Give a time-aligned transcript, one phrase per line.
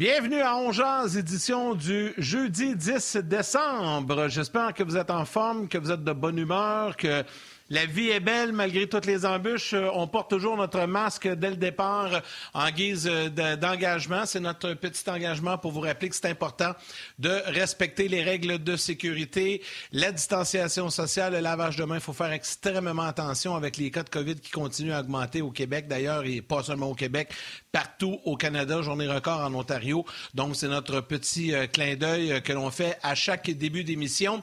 [0.00, 4.28] Bienvenue à Ongeaz, édition du jeudi 10 décembre.
[4.28, 7.22] J'espère que vous êtes en forme, que vous êtes de bonne humeur, que
[7.70, 9.74] la vie est belle malgré toutes les embûches.
[9.74, 12.20] Euh, on porte toujours notre masque dès le départ
[12.52, 14.26] en guise euh, d'engagement.
[14.26, 16.72] C'est notre petit engagement pour vous rappeler que c'est important
[17.20, 21.96] de respecter les règles de sécurité, la distanciation sociale, le lavage de mains.
[21.96, 25.52] Il faut faire extrêmement attention avec les cas de COVID qui continuent à augmenter au
[25.52, 27.32] Québec d'ailleurs et pas seulement au Québec,
[27.70, 30.04] partout au Canada, journée record en Ontario.
[30.34, 34.42] Donc, c'est notre petit euh, clin d'œil que l'on fait à chaque début d'émission.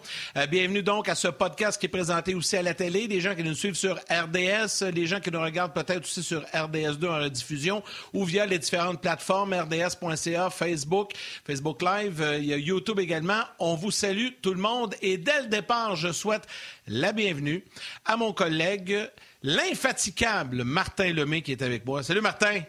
[0.50, 3.44] bienvenue donc à ce podcast qui est présenté aussi à la télé les gens qui
[3.44, 7.84] nous suivent sur RDS, les gens qui nous regardent peut-être aussi sur RDS2 en rediffusion
[8.14, 13.42] ou via les différentes plateformes RDS.ca, Facebook, Facebook Live, euh, il y a YouTube également.
[13.58, 16.44] On vous salue tout le monde et dès le départ, je souhaite
[16.86, 17.64] la bienvenue
[18.06, 19.10] à mon collègue,
[19.42, 22.04] l'infatigable Martin Lemay qui est avec moi.
[22.04, 22.62] Salut Martin!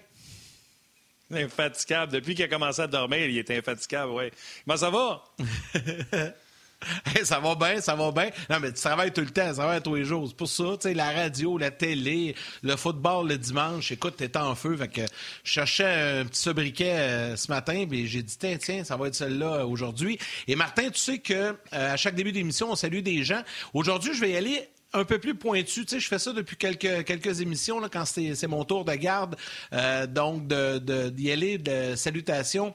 [1.30, 2.10] Infatigable.
[2.10, 4.30] Depuis qu'il a commencé à dormir, il est infatigable, oui.
[4.64, 5.24] Comment ça va?
[7.24, 8.30] ça va bien, ça va bien.
[8.48, 10.26] Non, mais tu travailles tout le temps, tu travailles tous les jours.
[10.28, 13.90] C'est pour ça, tu sais, la radio, la télé, le football le dimanche.
[13.92, 14.76] Écoute, t'es en feu.
[14.76, 15.00] Fait que
[15.44, 19.08] je cherchais un petit sobriquet euh, ce matin, puis j'ai dit, tiens, tiens, ça va
[19.08, 20.18] être celle-là aujourd'hui.
[20.46, 23.42] Et Martin, tu sais que euh, à chaque début d'émission, on salue des gens.
[23.74, 25.84] Aujourd'hui, je vais y aller un peu plus pointu.
[25.84, 28.94] Tu sais, je fais ça depuis quelques, quelques émissions, là, quand c'est mon tour de
[28.94, 29.36] garde.
[29.72, 32.75] Euh, donc, d'y de, aller de salutations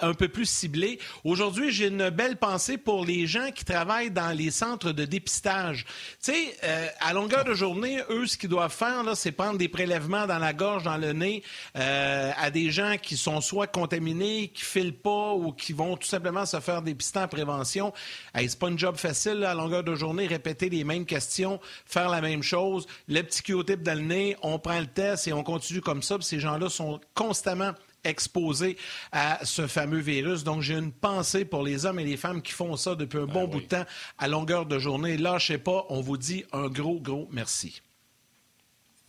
[0.00, 0.98] un peu plus ciblées.
[1.24, 5.84] Aujourd'hui, j'ai une belle pensée pour les gens qui travaillent dans les centres de dépistage.
[6.22, 9.68] Tu sais, euh, à longueur de journée, eux, ce qu'ils doivent faire, c'est prendre des
[9.68, 11.42] prélèvements dans la gorge, dans le nez,
[11.76, 16.08] euh, à des gens qui sont soit contaminés, qui filent pas ou qui vont tout
[16.08, 17.92] simplement se faire dépister en prévention.
[18.34, 21.41] Hey, c'est pas un job facile, à longueur de journée, répéter les mêmes questions
[21.86, 22.86] faire la même chose.
[23.08, 26.16] Le petit Q-tip dans le nez, on prend le test et on continue comme ça.
[26.20, 27.72] ces gens-là sont constamment
[28.04, 28.76] exposés
[29.12, 30.44] à ce fameux virus.
[30.44, 33.26] Donc, j'ai une pensée pour les hommes et les femmes qui font ça depuis un
[33.26, 33.84] ben bon bout de temps
[34.18, 35.16] à longueur de journée.
[35.16, 37.82] Lâchez pas, on vous dit un gros, gros merci.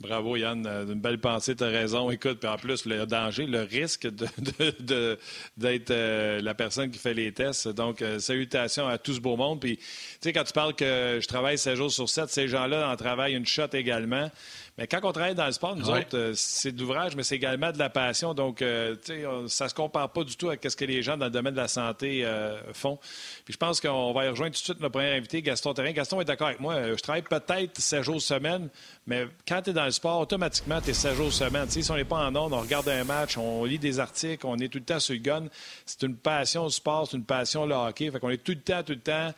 [0.04, 0.68] Bravo, Yann.
[0.68, 2.12] Euh, une belle pensée, tu as raison.
[2.12, 4.06] Écoute, puis en plus, le danger, le risque
[5.58, 7.70] d'être euh, la personne qui fait les tests.
[7.70, 9.62] Donc, euh, salutations à tout ce beau monde.
[9.62, 9.84] Puis, tu
[10.20, 13.36] sais, quand tu parles que je travaille 7 jours sur 7, ces gens-là en travaillent
[13.36, 14.30] une shot également.
[14.78, 17.36] Mais quand on travaille dans le sport, nous autres, euh, c'est de l'ouvrage, mais c'est
[17.36, 18.34] également de la passion.
[18.34, 21.16] Donc, euh, tu sais, ça se compare pas du tout à ce que les gens
[21.16, 22.98] dans le domaine de la santé euh, font.
[23.46, 25.92] Puis je pense qu'on va y rejoindre tout de suite notre premier invité, Gaston Terrain.
[25.92, 26.82] Gaston est d'accord avec moi.
[26.88, 28.70] Je travaille peut-être 7 jours semaine,
[29.06, 31.70] mais quand tu es dans le sport, automatiquement, tu es 7 jours semaine.
[31.70, 34.58] Si on n'est pas en ondes, on regarde un match, on lit des articles, on
[34.58, 35.44] est tout le temps sur le gun.
[35.86, 38.10] C'est une passion le sport, c'est une passion le hockey.
[38.10, 39.34] Fait qu'on est tout le temps, tout le temps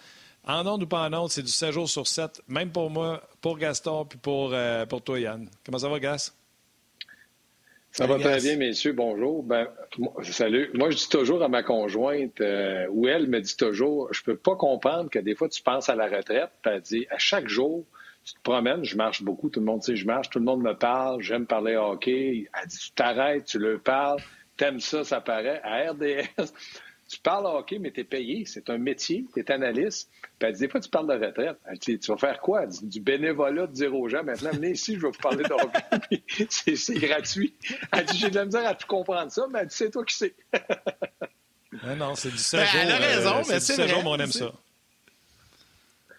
[0.46, 3.22] en ondes ou pas en ondes, c'est du 7 jours sur 7, même pour moi,
[3.42, 5.50] pour Gaston, puis pour, euh, pour toi, Yann.
[5.66, 6.34] Comment ça va, Gas?
[7.92, 8.92] Ça va très bien, messieurs.
[8.92, 9.42] Bonjour.
[9.42, 9.70] Ben,
[10.22, 10.70] salut.
[10.74, 14.36] Moi, je dis toujours à ma conjointe, euh, ou elle me dit toujours, je peux
[14.36, 17.48] pas comprendre que des fois, tu penses à la retraite, puis elle dit, à chaque
[17.48, 17.86] jour,
[18.26, 20.62] tu te promènes, je marche beaucoup, tout le monde sait je marche, tout le monde
[20.62, 22.50] me parle, j'aime parler hockey.
[22.62, 24.20] Elle dit, tu t'arrêtes, tu le parles,
[24.58, 25.62] t'aimes ça, ça paraît.
[25.64, 26.52] À RDS,
[27.16, 28.44] tu parles hockey, mais tu es payé.
[28.46, 29.26] C'est un métier.
[29.34, 30.10] Tu es analyste.
[30.38, 31.58] Puis elle dit, des fois, tu parles de retraite.
[31.66, 32.64] Elle dit, tu vas faire quoi?
[32.64, 35.44] Elle dit, du bénévolat, de dire aux gens, maintenant, venez ici, je vais vous parler
[35.44, 36.24] de hockey.
[36.76, 37.54] c'est gratuit.
[37.94, 40.04] Elle dit, j'ai de la misère à tout comprendre ça, mais elle dit, c'est toi
[40.04, 40.36] qui sais.
[41.98, 44.04] non, c'est du 7 ben, Elle a raison, euh, mais c'est vrai.
[44.06, 44.52] on aime ça.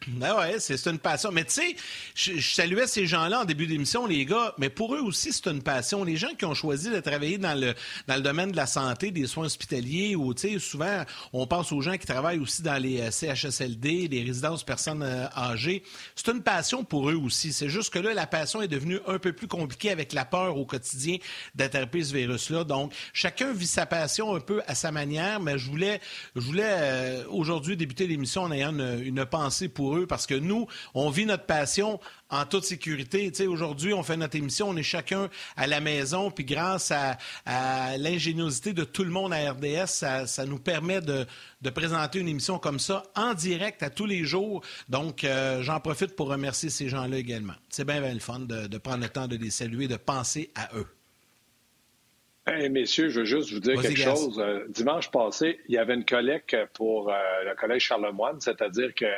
[0.16, 1.30] Ben ouais, c'est une passion.
[1.32, 1.76] Mais tu sais,
[2.14, 5.62] je, saluais ces gens-là en début d'émission, les gars, mais pour eux aussi, c'est une
[5.62, 6.04] passion.
[6.04, 7.74] Les gens qui ont choisi de travailler dans le,
[8.06, 11.72] dans le domaine de la santé, des soins hospitaliers, ou tu sais, souvent, on pense
[11.72, 15.82] aux gens qui travaillent aussi dans les euh, CHSLD, les résidences personnes euh, âgées.
[16.14, 17.52] C'est une passion pour eux aussi.
[17.52, 20.56] C'est juste que là, la passion est devenue un peu plus compliquée avec la peur
[20.56, 21.16] au quotidien
[21.54, 22.64] d'attraper ce virus-là.
[22.64, 26.00] Donc, chacun vit sa passion un peu à sa manière, mais je voulais,
[26.36, 30.34] je voulais euh, aujourd'hui débuter l'émission en ayant une, une pensée pour eux parce que
[30.34, 31.98] nous, on vit notre passion
[32.28, 33.30] en toute sécurité.
[33.46, 37.16] Aujourd'hui, on fait notre émission, on est chacun à la maison, puis grâce à,
[37.98, 39.86] l'ingéniosité de tout le monde à RDS,
[40.26, 41.26] ça, nous permet de,
[41.74, 44.62] présenter une émission comme ça en direct à tous les jours.
[44.88, 47.54] Donc, euh, j'en profite pour remercier ces gens-là également.
[47.68, 50.68] C'est bien, bien le fun de prendre le temps de les saluer, de penser à
[50.76, 50.86] eux.
[52.48, 54.38] Hey, messieurs, je veux juste vous dire quelque chose.
[54.38, 57.14] Euh, dimanche passé, il y avait une collecte pour euh,
[57.44, 59.08] le Collège Charlemagne, c'est-à-dire que euh,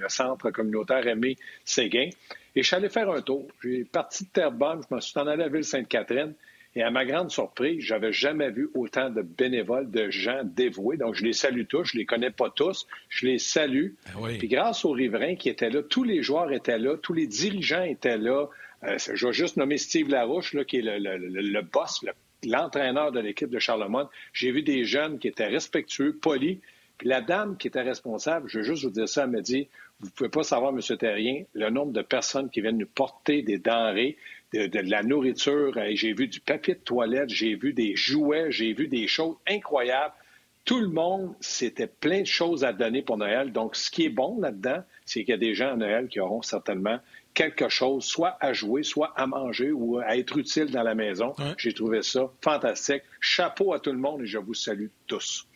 [0.00, 2.08] le centre communautaire Aimé Séguin.
[2.56, 3.46] Et je suis allé faire un tour.
[3.62, 6.34] J'ai parti de Terrebonne, je me suis en allé à Ville-Sainte-Catherine.
[6.74, 10.96] Et à ma grande surprise, j'avais jamais vu autant de bénévoles, de gens dévoués.
[10.96, 11.84] Donc, je les salue tous.
[11.84, 12.88] Je les connais pas tous.
[13.10, 13.90] Je les salue.
[14.06, 17.28] Ben Puis grâce aux riverains qui étaient là, tous les joueurs étaient là, tous les
[17.28, 18.46] dirigeants étaient là.
[18.82, 22.12] je vais juste nommer Steve Larouche, là, qui est le, le, le boss, le
[22.44, 24.06] l'entraîneur de l'équipe de Charlemagne.
[24.32, 26.58] J'ai vu des jeunes qui étaient respectueux, polis.
[26.98, 29.68] Puis la dame qui était responsable, je veux juste vous dire ça, elle m'a dit,
[30.00, 30.80] vous ne pouvez pas savoir, M.
[30.98, 34.16] Terrien, le nombre de personnes qui viennent nous porter des denrées,
[34.52, 35.72] de, de la nourriture.
[35.94, 40.14] J'ai vu du papier de toilette, j'ai vu des jouets, j'ai vu des choses incroyables
[40.64, 43.52] tout le monde, c'était plein de choses à donner pour Noël.
[43.52, 46.20] Donc, ce qui est bon là-dedans, c'est qu'il y a des gens à Noël qui
[46.20, 46.98] auront certainement
[47.34, 51.34] quelque chose, soit à jouer, soit à manger ou à être utile dans la maison.
[51.58, 53.02] J'ai trouvé ça fantastique.
[53.20, 55.46] Chapeau à tout le monde et je vous salue tous.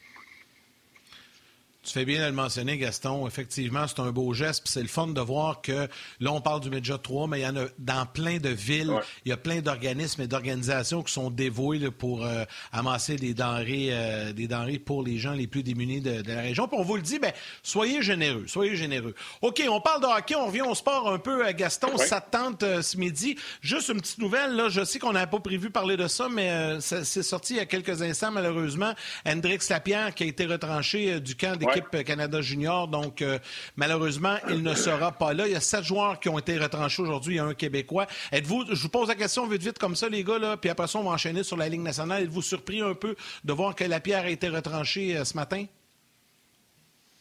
[1.86, 3.28] Tu fais bien de le mentionner, Gaston.
[3.28, 4.64] Effectivement, c'est un beau geste.
[4.64, 5.88] Puis c'est le fun de voir que
[6.18, 8.92] là, on parle du Média 3, mais il y en a dans plein de villes.
[9.24, 13.90] Il y a plein d'organismes et d'organisations qui sont dévoués pour euh, amasser des denrées,
[13.92, 16.66] euh, des denrées pour les gens les plus démunis de, la région.
[16.66, 18.46] Puis on vous le dit, ben, soyez généreux.
[18.48, 19.14] Soyez généreux.
[19.40, 20.34] OK, on parle de hockey.
[20.34, 21.96] On revient au sport un peu, Gaston.
[21.98, 23.36] Ça te tente euh, ce midi?
[23.60, 24.56] Juste une petite nouvelle.
[24.56, 27.60] Là, je sais qu'on n'avait pas prévu parler de ça, mais c'est sorti il y
[27.60, 28.92] a quelques instants, malheureusement.
[29.24, 32.88] Hendrix Lapierre qui a été retranché du camp des Canada Junior.
[32.88, 33.38] Donc, euh,
[33.76, 35.46] malheureusement, il ne sera pas là.
[35.46, 37.34] Il y a sept joueurs qui ont été retranchés aujourd'hui.
[37.34, 38.06] Il y a un Québécois.
[38.32, 40.86] Êtes-vous, je vous pose la question vite, vite comme ça, les gars, là, puis après
[40.86, 42.24] ça, on va enchaîner sur la Ligue nationale.
[42.24, 45.64] Êtes-vous surpris un peu de voir que la pierre a été retranchée euh, ce matin?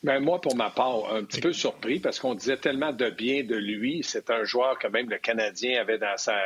[0.04, 3.44] Ben moi, pour ma part, un petit peu surpris parce qu'on disait tellement de bien
[3.44, 4.04] de lui.
[4.04, 6.38] C'est un joueur que même le Canadien avait dans sa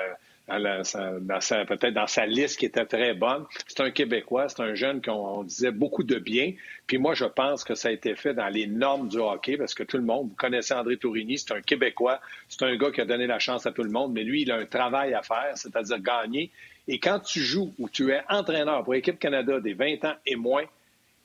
[0.49, 3.45] peut-être dans sa liste qui était très bonne.
[3.67, 6.53] C'est un Québécois, c'est un jeune qu'on disait beaucoup de bien.
[6.87, 9.73] Puis moi, je pense que ça a été fait dans les normes du hockey parce
[9.73, 13.01] que tout le monde, vous connaissez André Tourigny, c'est un Québécois, c'est un gars qui
[13.01, 15.21] a donné la chance à tout le monde, mais lui, il a un travail à
[15.21, 16.51] faire, c'est-à-dire gagner.
[16.87, 20.35] Et quand tu joues ou tu es entraîneur pour l'équipe Canada des 20 ans et
[20.35, 20.63] moins,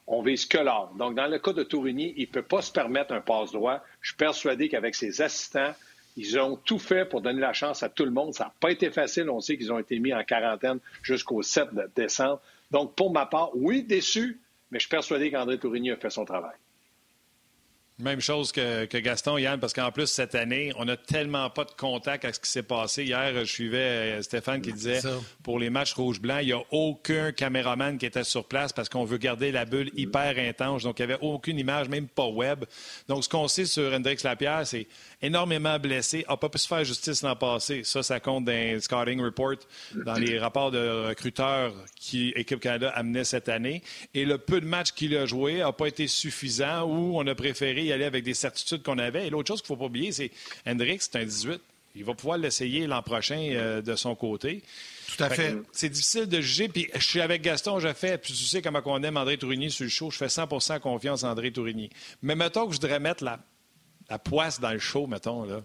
[0.06, 0.92] on vise que l'or.
[0.98, 3.82] Donc, dans le cas de Tourigny, il ne peut pas se permettre un passe-droit.
[4.02, 5.72] Je suis persuadé qu'avec ses assistants,
[6.16, 8.34] ils ont tout fait pour donner la chance à tout le monde.
[8.34, 9.28] Ça n'a pas été facile.
[9.31, 12.40] On sait qu'ils ont été mis en quarantaine jusqu'au 7 décembre.
[12.70, 14.40] Donc, pour ma part, oui, déçu,
[14.70, 16.55] mais je suis persuadé qu'André Tourigny a fait son travail.
[18.00, 21.70] Même chose que, Gaston, Yann, parce qu'en plus, cette année, on n'a tellement pas de
[21.70, 23.05] contact avec ce qui s'est passé.
[23.05, 24.99] Hier, je suivais euh, Stéphane qui disait
[25.44, 29.05] pour les matchs rouge-blanc, il n'y a aucun caméraman qui était sur place parce qu'on
[29.05, 30.82] veut garder la bulle hyper intense.
[30.82, 32.64] Donc, il n'y avait aucune image, même pas web.
[33.06, 34.88] Donc, ce qu'on sait sur Hendrix Lapierre, c'est
[35.24, 37.82] énormément blessé, n'a pas pu se faire justice l'an passé.
[37.84, 39.56] Ça, ça compte dans les scouting report,
[39.94, 43.82] dans les rapports de recruteurs qui Équipe Canada amenait cette année.
[44.14, 47.34] Et le peu de matchs qu'il a joué n'a pas été suffisant ou on a
[47.34, 49.26] préféré y aller avec des certitudes qu'on avait.
[49.26, 50.30] Et l'autre chose qu'il ne faut pas oublier, c'est
[50.66, 51.60] Hendrix, c'est un 18.
[51.96, 54.62] Il va pouvoir l'essayer l'an prochain euh, de son côté.
[55.16, 55.54] Tout à fait.
[55.72, 56.68] C'est difficile de juger.
[56.68, 59.70] Puis je suis avec Gaston, je fais, puis tu sais comment on aime André Tourigny
[59.70, 60.48] sur le show, je fais 100
[60.80, 61.90] confiance à André Tourigny.
[62.22, 63.38] Mais mettons que je voudrais mettre la,
[64.10, 65.44] la poisse dans le show, mettons.
[65.44, 65.62] Là.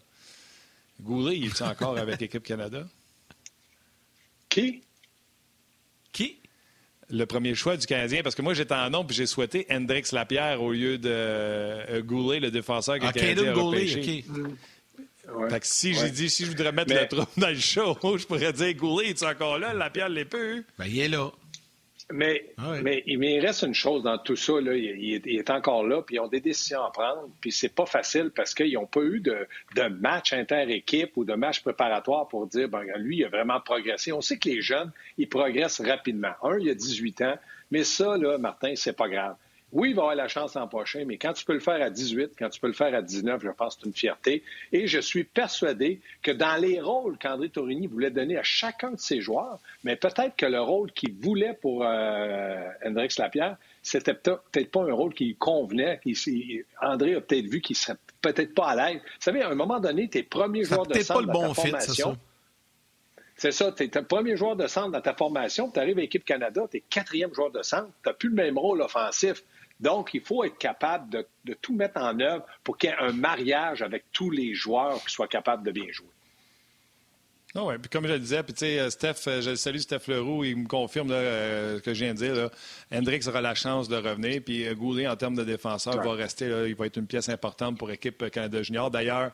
[1.01, 2.83] Goulet, il est encore avec l'équipe Canada?
[4.49, 4.81] Qui?
[6.11, 6.37] Qui?
[7.09, 10.03] Le premier choix du Canadien, parce que moi j'étais en nom puis j'ai souhaité Hendrix
[10.11, 14.25] Lapierre au lieu de euh, Goulet, le défenseur que le Canadien a repêché.
[15.49, 18.25] Fait que si j'ai dit si je voudrais mettre le trou dans le show, je
[18.25, 19.73] pourrais dire Goulet, es encore là?
[19.73, 20.63] Lapierre l'est peu.
[20.77, 21.31] Ben, il est là.
[22.11, 24.53] Mais, ah mais, il reste une chose dans tout ça.
[24.59, 24.73] Là.
[24.75, 27.29] Il, est, encore là, puis ils ont des décisions à prendre.
[27.39, 31.35] Puis c'est pas facile parce qu'ils n'ont pas eu de, de match inter-équipe ou de
[31.35, 34.11] match préparatoire pour dire, ben, lui, il a vraiment progressé.
[34.11, 36.33] On sait que les jeunes, ils progressent rapidement.
[36.41, 37.35] Un, il a 18 ans,
[37.69, 39.35] mais ça, là, Martin, c'est pas grave.
[39.71, 41.89] Oui, il va avoir la chance l'an prochain, mais quand tu peux le faire à
[41.89, 44.43] 18, quand tu peux le faire à 19, je pense que c'est une fierté.
[44.71, 48.99] Et je suis persuadé que dans les rôles qu'André Tourigny voulait donner à chacun de
[48.99, 54.71] ses joueurs, mais peut-être que le rôle qu'il voulait pour euh, Hendrix Lapierre, c'était peut-être
[54.71, 55.99] pas un rôle qui convenait.
[56.81, 59.01] André a peut-être vu qu'il serait peut-être pas à l'aise.
[59.01, 61.69] Vous savez, à un moment donné, tes premiers joueurs de centre pas le bon fit,
[61.69, 62.17] formation...
[63.39, 66.01] C'est ça, tu es le premier joueur de centre dans ta formation, tu arrives à
[66.01, 69.43] l'équipe Canada, tu es quatrième joueur de centre, tu n'as plus le même rôle offensif.
[69.79, 73.13] Donc, il faut être capable de, tout mettre en œuvre pour qu'il y ait un
[73.13, 76.07] mariage avec tous les joueurs qui soient capables de bien jouer.
[77.55, 79.79] Ah oui, puis comme je le disais, puis tu sais, euh, Steph, euh, je salue
[79.79, 82.35] Steph Leroux, il me confirme euh, ce que je viens de dire.
[82.35, 82.51] Là.
[82.93, 86.75] Hendrix aura la chance de revenir, puis Goulet, en termes de défenseur, va rester, il
[86.75, 88.91] va être une pièce importante pour l'équipe Canada Junior.
[88.91, 89.31] D'ailleurs,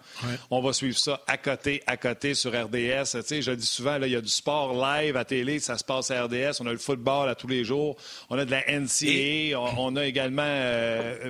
[0.50, 3.12] on va suivre ça à côté, à côté sur RDS.
[3.12, 5.60] Tu sais, je le dis souvent, là, il y a du sport live à télé,
[5.60, 6.62] ça se passe à RDS.
[6.62, 7.98] On a le football à tous les jours.
[8.29, 9.60] On a de la NCAA.
[9.60, 10.43] On, a également...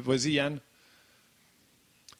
[0.03, 0.59] Vas-y, Yann.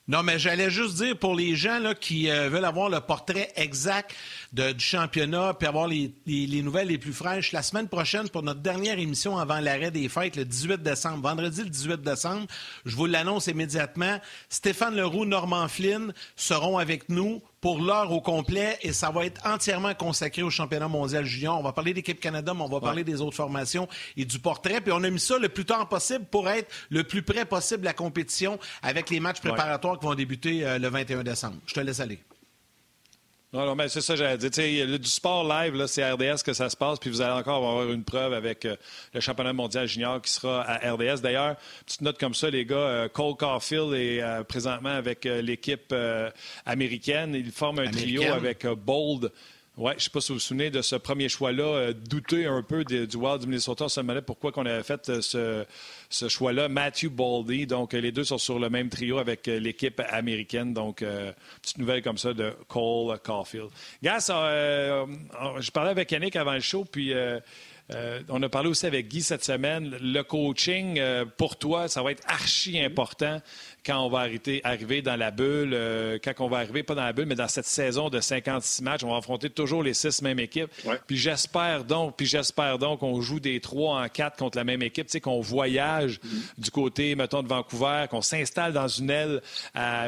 [0.08, 4.14] Non, mais j'allais juste dire pour les gens qui euh, veulent avoir le portrait exact
[4.54, 8.60] du championnat puis avoir les, les, nouvelles les plus fraîches, la semaine prochaine, pour notre
[8.60, 12.46] dernière émission avant l'arrêt des fêtes, le 18 décembre, vendredi le 18 décembre,
[12.86, 18.78] je vous l'annonce immédiatement, Stéphane Leroux, Normand Flynn seront avec nous pour l'heure au complet
[18.82, 21.60] et ça va être entièrement consacré au championnat mondial junior.
[21.60, 24.82] On va parler d'équipe Canada, mais on va parler des autres formations et du portrait.
[24.82, 27.82] Puis on a mis ça le plus tard possible pour être le plus près possible
[27.82, 31.58] de la compétition avec les matchs préparatoires qui vont débuter euh, le 21 décembre.
[31.66, 32.20] Je te laisse aller.
[33.56, 35.00] Non, non, mais c'est ça, j'allais dire.
[35.00, 38.04] du sport live, c'est RDS que ça se passe, puis vous allez encore avoir une
[38.04, 38.76] preuve avec euh,
[39.14, 41.22] le championnat mondial junior qui sera à RDS.
[41.24, 45.96] D'ailleurs, petite note comme ça, les gars, euh, Cole Caulfield est euh, présentement avec l'équipe
[46.66, 47.34] américaine.
[47.34, 49.32] Il forme un trio avec Bold.
[49.78, 52.64] Oui, je ne sais pas si vous vous souvenez de ce premier choix-là, douter un
[52.64, 53.86] peu du Wild du Minnesota.
[53.86, 55.66] On se demandait pourquoi on avait fait ce,
[56.10, 56.70] ce choix-là.
[56.70, 60.74] Matthew Baldy, donc les deux sont sur le même trio avec euh, l'équipe américaine.
[60.74, 63.70] Donc, euh, petite nouvelle comme ça de Cole Caulfield.
[64.02, 65.06] Gas, euh,
[65.60, 67.14] je parlais avec Yannick avant le show, puis
[68.30, 69.96] on a parlé aussi avec Guy cette semaine.
[70.02, 71.02] Le coaching,
[71.38, 73.42] pour toi, ça va être archi important
[73.86, 74.28] quand on va
[74.64, 77.48] arriver dans la bulle, euh, quand on va arriver, pas dans la bulle, mais dans
[77.48, 80.72] cette saison de 56 matchs, on va affronter toujours les six mêmes équipes.
[81.08, 84.82] Puis j'espère donc, puis j'espère donc qu'on joue des trois en quatre contre la même
[84.82, 86.64] équipe, tu sais, qu'on voyage mm-hmm.
[86.64, 89.42] du côté, mettons, de Vancouver, qu'on s'installe dans une aile,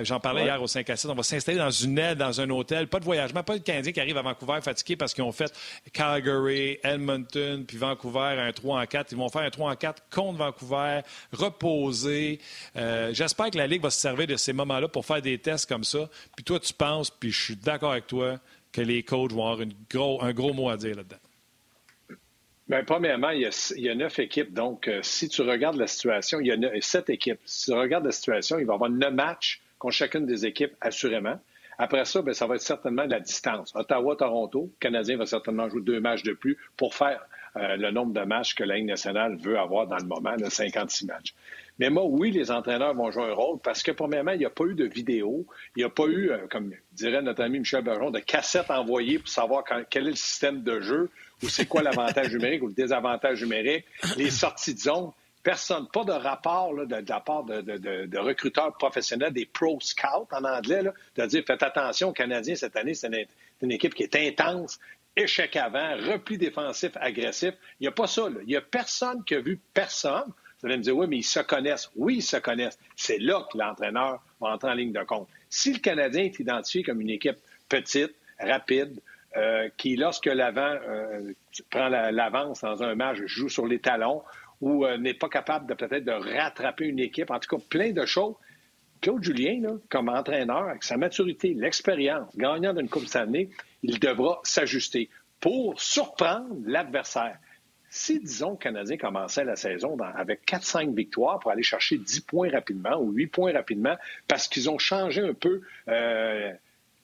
[0.04, 2.50] j'en parlais hier au 5 à 7, on va s'installer dans une aile, dans un
[2.50, 5.32] hôtel, pas de voyagement, pas de Canadiens qui arrivent à Vancouver fatigués parce qu'ils ont
[5.32, 5.54] fait
[5.94, 9.12] Calgary, Edmonton, puis Vancouver, un 3 en 4.
[9.12, 12.40] Ils vont faire un 3 en 4 contre Vancouver, reposer.
[12.76, 15.68] Euh, j'espère que la Ligue va se servir de ces moments-là pour faire des tests
[15.68, 16.10] comme ça.
[16.36, 18.40] Puis toi, tu penses, puis je suis d'accord avec toi,
[18.72, 21.18] que les coachs vont avoir gros, un gros mot à dire là-dedans.
[22.68, 24.54] Bien, premièrement, il y, a, neuf équipes.
[24.54, 27.40] Donc, euh, si tu regardes la situation, il y a sept équipes.
[27.46, 30.74] Si tu regardes la situation, il va y avoir neuf matchs contre chacune des équipes,
[30.82, 31.40] assurément.
[31.78, 33.72] Après ça, bien, ça va être certainement la distance.
[33.76, 37.22] Ottawa-Toronto, le Canadien va certainement jouer deux matchs de plus pour faire
[37.58, 41.06] le nombre de matchs que la Ligue nationale veut avoir dans le moment, de 56
[41.06, 41.34] matchs.
[41.80, 44.50] Mais moi, oui, les entraîneurs vont jouer un rôle parce que, premièrement, il n'y a
[44.50, 45.46] pas eu de vidéo,
[45.76, 49.20] il n'y a pas eu, euh, comme dirait notre ami Michel Bergeron, de cassette envoyée
[49.20, 51.12] pour savoir quel est le système de jeu
[51.44, 53.86] ou c'est quoi l'avantage numérique ou le désavantage numérique,
[54.18, 55.12] les sorties de zone.
[55.44, 60.84] Personne, pas de rapport de, la part de, recruteurs professionnels, des pro scouts en anglais,
[61.16, 63.10] de dire faites attention, Canadiens, cette année, c'est
[63.62, 64.80] une, équipe qui est intense,
[65.18, 67.54] échec avant, repli défensif agressif.
[67.80, 68.28] Il n'y a pas ça.
[68.42, 70.32] Il n'y a personne qui a vu personne.
[70.60, 71.92] Vous allez me dire, oui, mais ils se connaissent.
[71.96, 72.80] Oui, ils se connaissent.
[72.96, 75.28] C'est là que l'entraîneur va entrer en ligne de compte.
[75.50, 77.38] Si le Canadien est identifié comme une équipe
[77.70, 79.02] petite, rapide,
[79.36, 81.34] euh, qui, lorsque l'avant euh,
[81.70, 84.24] prend l'avance dans un match, joue sur les talons
[84.62, 87.92] ou euh, n'est pas capable de peut-être de rattraper une équipe, en tout cas, plein
[87.92, 88.36] de choses.
[89.02, 93.50] Claude Julien, comme entraîneur, avec sa maturité, l'expérience, gagnant d'une Coupe année,
[93.88, 97.38] il devra s'ajuster pour surprendre l'adversaire.
[97.90, 102.52] Si, disons, le Canadien commençait la saison avec 4-5 victoires pour aller chercher 10 points
[102.52, 103.96] rapidement ou 8 points rapidement,
[104.28, 106.52] parce qu'ils ont changé un peu euh,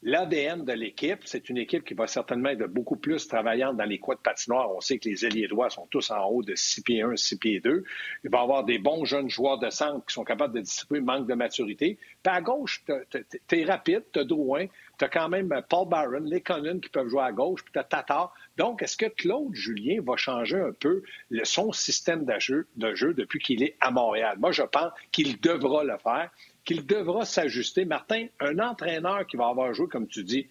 [0.03, 3.99] l'ADN de l'équipe, c'est une équipe qui va certainement être beaucoup plus travaillante dans les
[3.99, 4.69] coins de patinoire.
[4.75, 7.37] On sait que les ailiers droits sont tous en haut de 6 pieds 1, 6
[7.37, 7.83] pieds 2.
[8.23, 10.99] Il va y avoir des bons jeunes joueurs de centre qui sont capables de distribuer,
[10.99, 11.97] manque de maturité.
[12.21, 14.67] Puis à gauche, tu es rapide, tu as Drouin,
[14.99, 17.79] tu as quand même Paul Barron, les Conan qui peuvent jouer à gauche, puis tu
[17.79, 18.33] as Tatar.
[18.57, 21.01] Donc, est-ce que Claude Julien va changer un peu
[21.43, 24.37] son système de jeu depuis qu'il est à Montréal?
[24.39, 26.29] Moi, je pense qu'il devra le faire
[26.65, 27.85] qu'il devra s'ajuster.
[27.85, 30.47] Martin, un entraîneur qui va avoir joué, comme tu dis,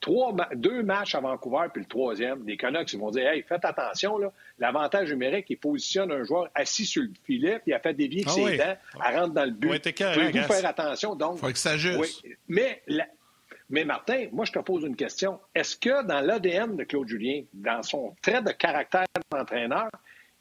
[0.00, 3.64] trois, deux matchs à Vancouver, puis le troisième, des Canucks, ils vont dire Hey, faites
[3.64, 7.80] attention, là, l'avantage numérique, il positionne un joueur assis sur le filet, puis il a
[7.80, 9.86] fait dévier ah ses dents, à rentrer dans le but.
[10.32, 11.14] Il faut faire attention?
[11.14, 11.76] Donc, faut que ça
[13.68, 15.40] mais Martin, moi, je te pose une question.
[15.54, 19.90] Est-ce que dans l'ADN de Claude Julien, dans son trait de caractère d'entraîneur,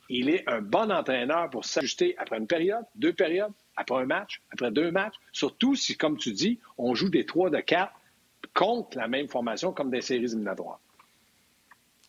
[0.09, 4.41] il est un bon entraîneur pour s'ajuster après une période, deux périodes, après un match,
[4.51, 7.93] après deux matchs, surtout si, comme tu dis, on joue des trois de quatre
[8.53, 10.79] contre la même formation comme des séries éliminatoires.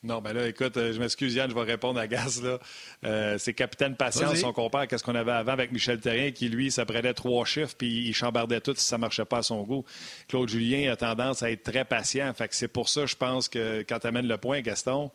[0.02, 2.40] Non, ben là, écoute, euh, je m'excuse, Yann, je vais répondre à Gaz.
[2.40, 2.58] Là.
[3.04, 6.49] Euh, c'est capitaine patience, on compare à ce qu'on avait avant avec Michel Terrien, qui,
[6.49, 9.62] lui, s'apprenait trois chiffres, puis il chambardait tout si ça ne marchait pas à son
[9.64, 9.85] goût.
[10.28, 12.32] Claude Julien a tendance à être très patient.
[12.35, 15.11] Fait que c'est pour ça, je pense, que quand tu amènes le point, Gaston,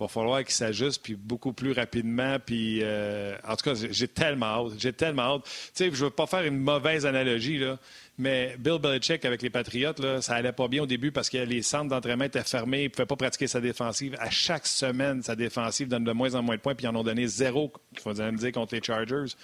[0.00, 2.38] va falloir qu'il s'ajuste puis beaucoup plus rapidement.
[2.44, 4.72] Puis, euh, en tout cas, j'ai tellement hâte.
[4.78, 5.44] J'ai tellement hâte.
[5.44, 7.78] Tu sais, je veux pas faire une mauvaise analogie, là,
[8.20, 11.38] mais Bill Belichick avec les Patriotes, là, ça allait pas bien au début parce que
[11.38, 12.82] les centres d'entraînement étaient fermés.
[12.82, 14.14] Il ne pouvait pas pratiquer sa défensive.
[14.20, 16.74] À chaque semaine, sa défensive donne de moins en moins de points.
[16.74, 19.34] Puis ils en ont donné zéro, il faut dire, contre les Chargers.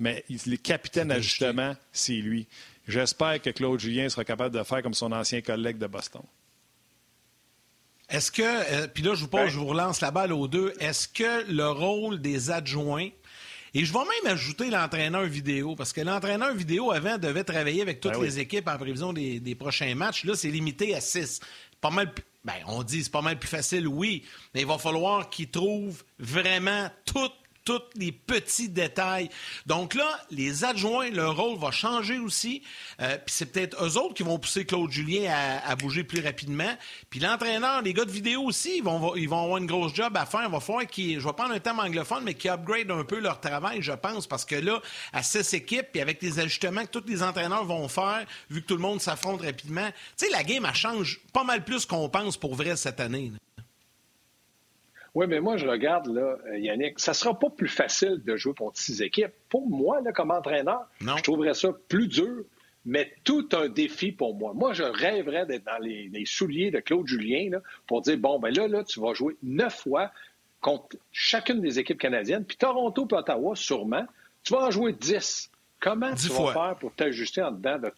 [0.00, 2.48] Mais les capitaines d'ajustement, c'est lui.
[2.88, 6.22] J'espère que Claude Julien sera capable de faire comme son ancien collègue de Boston.
[8.08, 10.72] Est-ce que, euh, puis là, je vous pose, je vous relance la balle aux deux.
[10.78, 13.08] Est-ce que le rôle des adjoints
[13.72, 18.00] Et je vais même ajouter l'entraîneur vidéo, parce que l'entraîneur vidéo, avant, devait travailler avec
[18.00, 20.24] toutes ben les équipes en prévision des, des prochains matchs.
[20.24, 21.40] Là, c'est limité à six.
[21.80, 22.12] Pas mal
[22.44, 26.04] ben, on dit c'est pas mal plus facile, oui, mais il va falloir qu'ils trouvent
[26.18, 27.32] vraiment toutes
[27.64, 29.30] tous les petits détails.
[29.66, 32.62] Donc là, les adjoints, leur rôle va changer aussi.
[33.00, 35.32] Euh, puis c'est peut-être eux autres qui vont pousser Claude Julien
[35.64, 36.72] à, bouger plus rapidement.
[37.10, 40.42] Puis l'entraîneur, les gars de vidéo aussi, ils vont, avoir une grosse job à faire.
[40.44, 43.18] Il va falloir qu'ils, je vais prendre un terme anglophone, mais qu'ils upgrade un peu
[43.18, 44.80] leur travail, je pense, parce que là,
[45.12, 48.66] à six équipes, puis avec les ajustements que tous les entraîneurs vont faire, vu que
[48.66, 52.08] tout le monde s'affronte rapidement, tu sais, la game, elle change pas mal plus qu'on
[52.08, 53.32] pense pour vrai cette année.
[55.14, 58.54] Oui, mais moi, je regarde, là, euh, Yannick, ça sera pas plus facile de jouer
[58.54, 59.32] contre six équipes.
[59.48, 62.44] Pour moi, là, comme entraîneur, je trouverais ça plus dur,
[62.84, 64.52] mais tout un défi pour moi.
[64.54, 68.52] Moi, je rêverais d'être dans les, souliers de Claude Julien là, pour dire, bon, ben
[68.52, 70.10] là, là, tu vas jouer neuf fois
[70.60, 74.06] contre chacune des équipes canadiennes, puis Toronto puis Ottawa, sûrement,
[74.42, 75.50] tu vas en jouer dix.
[75.78, 77.92] Comment tu vas faire pour t'ajuster en dedans de,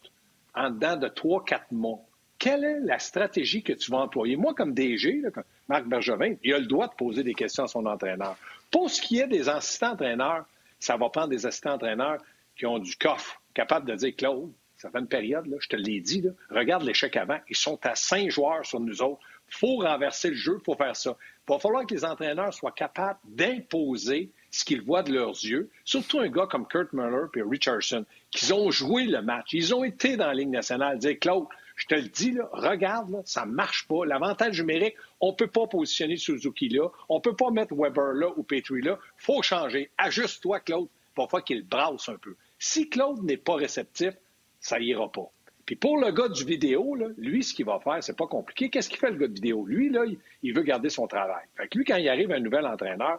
[0.55, 2.01] en dedans de trois, quatre mois?
[2.39, 4.37] Quelle est la stratégie que tu vas employer?
[4.37, 5.23] Moi, comme DG,
[5.69, 8.37] Marc Bergevin, il a le droit de poser des questions à son entraîneur.
[8.71, 10.45] Pour ce qui est des assistants entraîneurs,
[10.79, 12.19] ça va prendre des assistants entraîneurs
[12.57, 15.77] qui ont du coffre, capables de dire Claude, ça fait une période, là, je te
[15.77, 19.21] l'ai dit, regarde l'échec avant, ils sont à cinq joueurs sur nous autres.
[19.49, 21.17] Il faut renverser le jeu, faut faire ça.
[21.49, 25.71] Il va falloir que les entraîneurs soient capables d'imposer ce qu'ils voient de leurs yeux,
[25.85, 29.53] surtout un gars comme Kurt Muller et Richardson, qui ont joué le match.
[29.53, 33.45] Ils ont été dans la Ligue nationale, dire Claude, je te le dis, regarde, ça
[33.45, 34.07] ne marche pas.
[34.07, 36.89] L'avantage numérique, on ne peut pas positionner Suzuki là.
[37.09, 38.99] On ne peut pas mettre Weber là ou Petrie là.
[39.21, 39.91] Il faut changer.
[39.99, 42.35] Ajuste-toi, Claude, pour fois qu'il brasse un peu.
[42.59, 44.15] Si Claude n'est pas réceptif,
[44.59, 45.31] ça ira pas.
[45.67, 48.71] Puis pour le gars du vidéo, lui, ce qu'il va faire, c'est pas compliqué.
[48.71, 49.67] Qu'est-ce qu'il fait le gars de vidéo?
[49.67, 50.05] Lui, là,
[50.43, 51.45] il, veut garder son travail.
[51.57, 53.19] Fait lui, quand il arrive un nouvel entraîneur,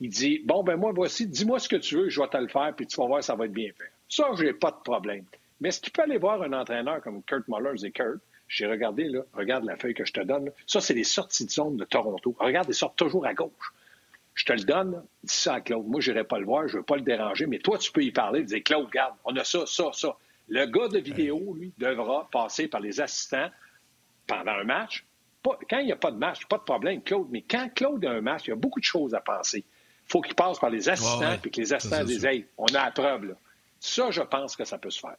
[0.00, 2.48] il dit Bon, ben moi, voici, dis-moi ce que tu veux, je vais te le
[2.48, 3.90] faire, puis tu vas voir, ça va être bien fait.
[4.08, 5.24] Ça, je n'ai pas de problème.
[5.60, 8.20] Mais est-ce qu'il peut aller voir un entraîneur comme Kurt Muller et Kurt?
[8.48, 10.50] J'ai regardé, là, regarde la feuille que je te donne.
[10.66, 12.34] Ça, c'est les sorties de zone de Toronto.
[12.38, 13.72] Regarde, ils sortent toujours à gauche.
[14.34, 15.86] Je te le donne, dis ça à Claude.
[15.86, 17.92] Moi, je n'irai pas le voir, je ne veux pas le déranger, mais toi, tu
[17.92, 20.16] peux y parler, dire Claude, regarde, on a ça, ça, ça.
[20.48, 23.50] Le gars de vidéo, lui, devra passer par les assistants
[24.26, 25.04] pendant un match.
[25.44, 27.28] quand il n'y a pas de match, pas de problème, Claude.
[27.30, 29.58] Mais quand Claude a un match, il y a beaucoup de choses à penser.
[29.58, 32.84] Il faut qu'il passe par les assistants et que les assistants disent Hey, on a
[32.86, 33.26] la preuve.
[33.26, 33.34] Là.
[33.78, 35.16] Ça, je pense que ça peut se faire.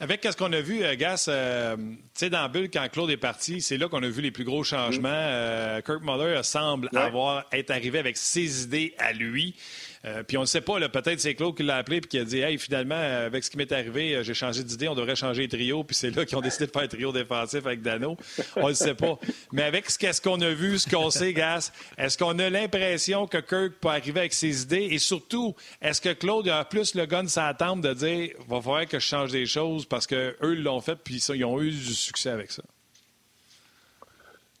[0.00, 3.16] Avec ce qu'on a vu, euh, Gas, euh, tu sais, dans Bulle, quand Claude est
[3.16, 5.08] parti, c'est là qu'on a vu les plus gros changements.
[5.08, 5.12] Mm.
[5.12, 9.56] Euh, Kirk Muller semble avoir être arrivé avec ses idées à lui.
[10.04, 12.24] Euh, puis on ne sait pas, peut-être c'est Claude qui l'a appelé et qui a
[12.24, 15.46] dit Hey, finalement, avec ce qui m'est arrivé, euh, j'ai changé d'idée, on devrait changer
[15.46, 15.84] de trio.
[15.84, 18.16] Puis c'est là qu'ils ont décidé de faire un trio défensif avec Dano.
[18.56, 19.18] On ne sait pas.
[19.52, 23.38] Mais avec ce qu'on a vu, ce qu'on sait, Gas, est-ce qu'on a l'impression que
[23.38, 24.88] Kirk peut arriver avec ses idées?
[24.90, 28.86] Et surtout, est-ce que Claude a plus le gun sa tempe de dire Va falloir
[28.86, 32.30] que je change des choses parce qu'eux l'ont fait puis ils ont eu du succès
[32.30, 32.62] avec ça?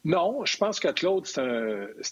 [0.08, 1.38] Non, je pense que Claude, c'est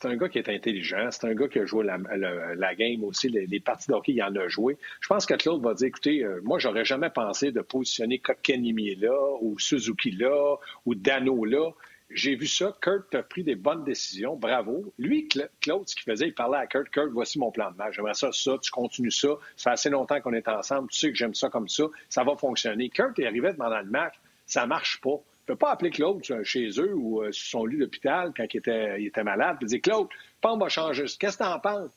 [0.05, 1.09] un, gars qui est intelligent.
[1.11, 3.31] C'est un gars qui a joué la, game aussi.
[3.31, 4.77] Les, parties d'hockey, il en a joué.
[5.01, 8.97] Je pense que Claude va dire, écoutez, euh, moi, j'aurais jamais pensé de positionner Kotkaniemi
[8.97, 11.71] là, ou Suzuki là, ou Dano là.
[12.11, 12.77] J'ai vu ça.
[12.83, 14.37] Kurt a pris des bonnes décisions.
[14.37, 14.93] Bravo.
[14.99, 15.27] Lui,
[15.63, 16.91] Claude, ce qu'il faisait, il parlait à Kurt.
[16.91, 17.95] Kurt, voici mon plan de match.
[17.97, 18.59] J'aimerais ça, ça.
[18.61, 19.39] Tu continues ça.
[19.57, 20.91] Ça fait assez longtemps qu'on est ensemble.
[20.91, 21.85] Tu sais que j'aime ça comme ça.
[22.11, 22.91] Ça va fonctionner.
[22.91, 24.17] Kurt est arrivé pendant le match.
[24.45, 27.79] Ça marche pas ne peut pas appeler Claude chez eux ou euh, sur son lit
[27.79, 30.09] d'hôpital quand il était, malade et dire Claude,
[30.43, 31.05] on va changer.
[31.19, 31.91] Qu'est-ce que tu en penses?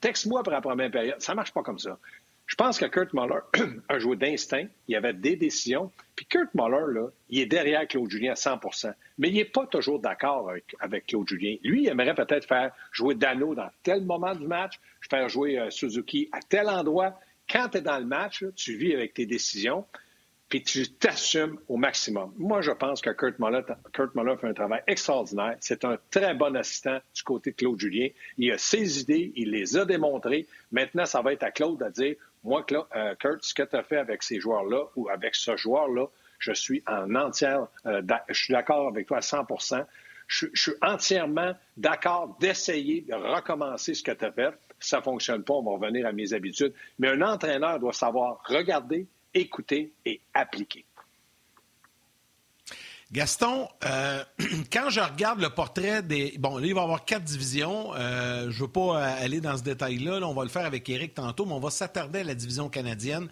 [0.00, 1.20] Texte-moi après la première période.
[1.20, 1.98] Ça ne marche pas comme ça.
[2.46, 3.40] Je pense que Kurt Muller
[3.88, 4.66] a joué d'instinct.
[4.88, 5.90] Il avait des décisions.
[6.14, 9.66] Puis Kurt Muller, là, il est derrière Claude Julien à 100% Mais il n'est pas
[9.66, 11.56] toujours d'accord avec, Claude Julien.
[11.62, 14.78] Lui, il aimerait peut-être faire jouer Dano dans tel moment du match,
[15.08, 17.18] faire jouer euh, Suzuki à tel endroit.
[17.50, 19.84] Quand tu es dans le match, tu vis avec tes décisions
[20.54, 22.32] puis tu t'assumes au maximum.
[22.38, 23.62] Moi, je pense que Kurt Muller,
[23.92, 25.56] Kurt fait un travail extraordinaire.
[25.58, 28.06] C'est un très bon assistant du côté de Claude Julien.
[28.38, 30.46] Il a ses idées, il les a démontrées.
[30.70, 32.14] Maintenant, ça va être à Claude de dire,
[32.44, 36.06] moi, euh, Kurt, ce que tu as fait avec ces joueurs-là ou avec ce joueur-là,
[36.38, 39.46] je suis en entière, euh, je suis d'accord avec toi à 100
[40.28, 44.54] je, je, suis entièrement d'accord d'essayer de recommencer ce que tu as fait.
[44.78, 46.74] Ça ne fonctionne pas, on va revenir à mes habitudes.
[47.00, 50.84] Mais un entraîneur doit savoir regarder, écouter et appliquer.
[53.14, 54.24] Gaston, euh,
[54.72, 56.34] quand je regarde le portrait des...
[56.38, 57.94] Bon, là, il va y avoir quatre divisions.
[57.94, 60.18] Euh, je ne veux pas euh, aller dans ce détail-là.
[60.26, 63.28] on va le faire avec Eric tantôt, mais on va s'attarder à la division canadienne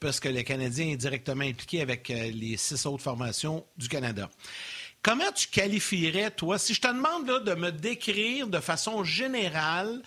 [0.00, 4.30] parce que le Canadien est directement impliqué avec les six autres formations du Canada.
[5.02, 10.02] comment tu qualifierais, toi, si je te demande de me décrire de façon générale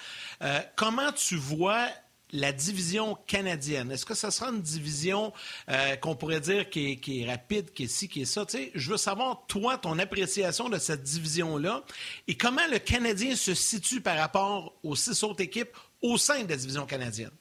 [0.76, 1.88] comment tu vois
[2.34, 3.92] la division canadienne.
[3.92, 5.32] Est-ce que ce sera une division
[5.70, 8.46] euh, qu'on pourrait dire qui est, rapide, qui est ci, qui est ça?
[8.74, 11.84] je veux savoir, toi, ton appréciation de cette division-là
[12.28, 16.50] et comment le Canadien se situe par rapport aux six autres équipes au sein de
[16.50, 17.32] la division canadienne?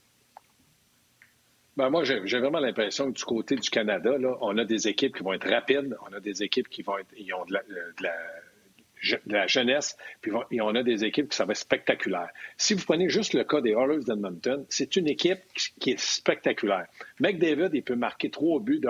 [1.74, 5.22] Ben moi, j'ai vraiment l'impression que du côté du Canada, on a des équipes qui
[5.22, 7.54] vont être rapides, on a des équipes qui vont être, ils ont de
[8.02, 8.12] la
[9.02, 11.66] jeunesse, puis on a des équipes qui ça va être.
[12.56, 15.40] Si vous prenez juste le cas des Oilers d'Edmonton, c'est une équipe
[15.80, 16.86] qui est spectaculaire.
[17.18, 18.88] McDavid, il peut marquer trois buts, de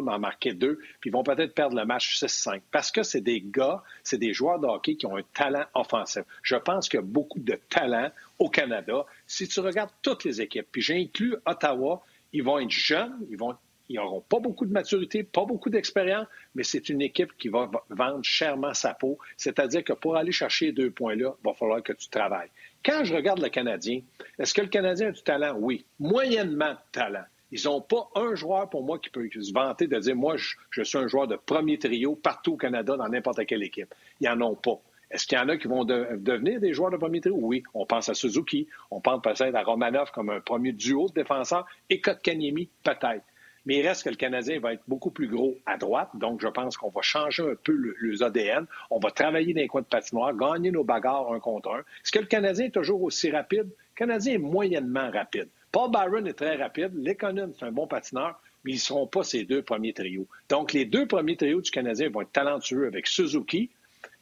[0.00, 2.60] mais en marquer deux, puis ils vont peut-être perdre le match 6-5.
[2.70, 6.22] Parce que c'est des gars, c'est des joueurs de hockey qui ont un talent offensif.
[6.42, 9.04] Je pense qu'il y a beaucoup de talent au Canada.
[9.26, 13.56] Si tu regardes toutes les équipes, puis j'inclus Ottawa, ils vont être jeunes, ils vont
[13.90, 17.68] ils n'auront pas beaucoup de maturité, pas beaucoup d'expérience, mais c'est une équipe qui va
[17.88, 19.18] vendre chèrement sa peau.
[19.36, 22.50] C'est-à-dire que pour aller chercher deux points-là, il va falloir que tu travailles.
[22.84, 24.00] Quand je regarde le Canadien,
[24.38, 25.56] est-ce que le Canadien a du talent?
[25.58, 25.84] Oui.
[25.98, 27.24] Moyennement de talent.
[27.50, 30.82] Ils n'ont pas un joueur pour moi qui peut se vanter de dire Moi, je,
[30.82, 33.92] suis un joueur de premier trio partout au Canada, dans n'importe quelle équipe.
[34.20, 34.80] Ils n'en ont pas.
[35.10, 37.36] Est-ce qu'il y en a qui vont devenir des joueurs de premier trio?
[37.40, 37.64] Oui.
[37.74, 41.66] On pense à Suzuki, on pense peut-être à Romanov comme un premier duo de défenseurs
[41.88, 43.24] et Kotkaniemi, peut-être.
[43.66, 46.10] Mais il reste que le Canadien va être beaucoup plus gros à droite.
[46.14, 48.66] Donc, je pense qu'on va changer un peu le, ADN.
[48.90, 51.78] On va travailler dans les coins de patinoire, gagner nos bagarres un contre un.
[51.78, 53.66] Est-ce que le Canadien est toujours aussi rapide?
[53.66, 55.48] Le Canadien est moyennement rapide.
[55.72, 56.92] Paul Byron est très rapide.
[56.94, 60.26] Lekonen, c'est un bon patineur, mais ils ne seront pas ces deux premiers trios.
[60.48, 63.70] Donc, les deux premiers trios du Canadien vont être talentueux avec Suzuki,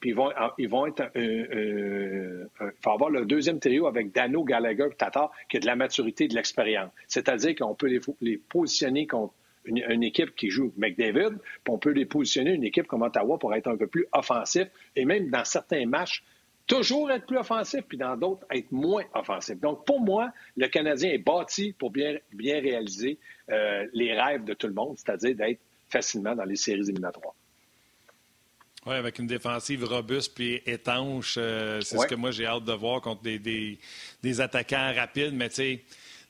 [0.01, 1.11] puis ils vont, ils vont être.
[1.17, 5.77] Euh, euh, faut avoir le deuxième trio avec Dano, Gallagher, Tatar, qui a de la
[5.77, 6.91] maturité et de l'expérience.
[7.09, 9.35] C'est-à-dire qu'on peut les, positionner contre
[9.65, 13.55] une, équipe qui joue McDavid, puis on peut les positionner une équipe comme Ottawa pour
[13.55, 16.23] être un peu plus offensif, et même dans certains matchs,
[16.67, 19.59] toujours être plus offensif, puis dans d'autres, être moins offensif.
[19.59, 23.19] Donc, pour moi, le Canadien est bâti pour bien, réaliser
[23.51, 27.35] euh, les rêves de tout le monde, c'est-à-dire d'être facilement dans les séries éliminatoires.
[28.87, 31.35] Oui, avec une défensive robuste puis étanche.
[31.37, 33.79] Euh, c'est ce que moi j'ai hâte de voir contre des, des,
[34.23, 35.35] des attaquants rapides.
[35.35, 35.85] Mais tu sais,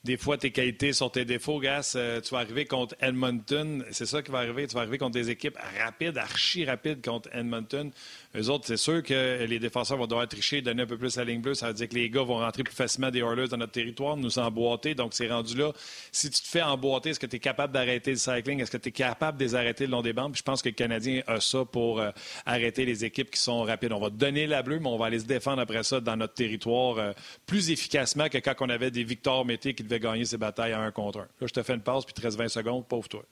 [0.05, 1.93] des fois, tes qualités sont tes défauts, Gas.
[1.97, 3.83] Euh, tu vas arriver contre Edmonton.
[3.91, 4.65] C'est ça qui va arriver.
[4.65, 7.91] Tu vas arriver contre des équipes rapides, archi rapides contre Edmonton.
[8.37, 11.25] Eux autres, c'est sûr que les défenseurs vont devoir tricher, donner un peu plus la
[11.25, 11.53] ligne bleue.
[11.53, 14.15] Ça veut dire que les gars vont rentrer plus facilement des hurlers dans notre territoire,
[14.15, 14.95] nous emboîter.
[14.95, 15.73] Donc, c'est rendu là.
[16.13, 18.61] Si tu te fais emboîter, est-ce que tu es capable d'arrêter le cycling?
[18.61, 20.33] Est-ce que tu es capable de les arrêter le long des bandes?
[20.37, 22.11] Je pense que le Canadien a ça pour euh,
[22.45, 23.91] arrêter les équipes qui sont rapides.
[23.91, 26.35] On va donner la bleue, mais on va aller se défendre après ça dans notre
[26.35, 27.11] territoire euh,
[27.45, 30.79] plus efficacement que quand on avait des Victor Mété qui devaient gagner ces batailles à
[30.79, 31.27] un contre un.
[31.39, 33.23] Là, je te fais une passe, puis il te reste 20 secondes, pauvre toi.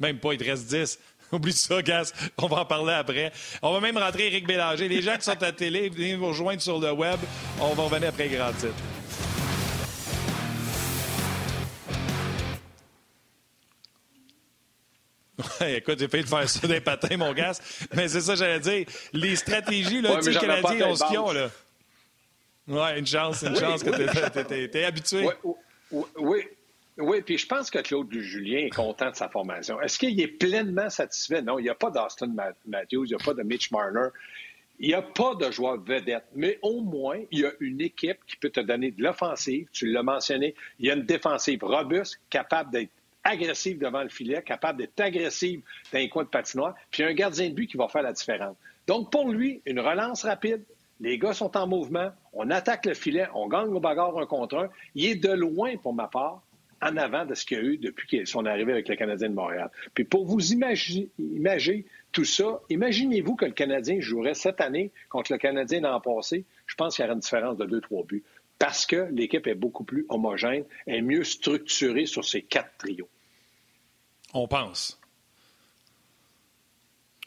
[0.00, 0.98] Même pas, il te reste 10.
[1.32, 2.12] Oublie ça, Gas.
[2.38, 3.32] On va en parler après.
[3.60, 4.88] On va même rentrer Eric Bélanger.
[4.88, 7.18] Les gens qui sont à la télé, venez vous rejoindre sur le web.
[7.60, 8.74] On va revenir après grand titre.
[15.60, 17.52] Ouais, écoute, j'ai failli te faire ça des patins, mon gars.
[17.94, 18.86] Mais c'est ça, j'allais dire.
[19.12, 21.50] Les stratégies, là, tu sais, Canadiens ont ce qu'ils ont, là.
[22.66, 25.28] Ouais, une chance, une chance que tu es, habitué.
[25.90, 29.80] Oui, puis je pense que Claude Julien est content de sa formation.
[29.80, 31.42] Est-ce qu'il est pleinement satisfait?
[31.42, 32.34] Non, il n'y a pas d'Austin
[32.66, 34.08] Matthews, il n'y a pas de Mitch Marner.
[34.80, 38.18] Il n'y a pas de joueur vedette, mais au moins, il y a une équipe
[38.28, 39.66] qui peut te donner de l'offensive.
[39.72, 40.54] Tu l'as mentionné.
[40.78, 42.92] Il y a une défensive robuste, capable d'être
[43.24, 47.48] agressive devant le filet, capable d'être agressive dans les coins de patinoire, puis un gardien
[47.48, 48.56] de but qui va faire la différence.
[48.86, 50.64] Donc, pour lui, une relance rapide,
[51.00, 54.56] les gars sont en mouvement, on attaque le filet, on gagne nos bagarres un contre
[54.56, 54.70] un.
[54.94, 56.42] Il est de loin, pour ma part,
[56.80, 59.34] en avant de ce qu'il y a eu depuis son arrivée avec le Canadien de
[59.34, 59.70] Montréal.
[59.94, 65.38] Puis pour vous imaginer, tout ça, imaginez-vous que le Canadien jouerait cette année contre le
[65.38, 66.44] Canadien l'an passé?
[66.66, 68.24] Je pense qu'il y aurait une différence de 2-3 buts.
[68.58, 73.08] Parce que l'équipe est beaucoup plus homogène, est mieux structurée sur ses quatre trios.
[74.34, 75.00] On pense.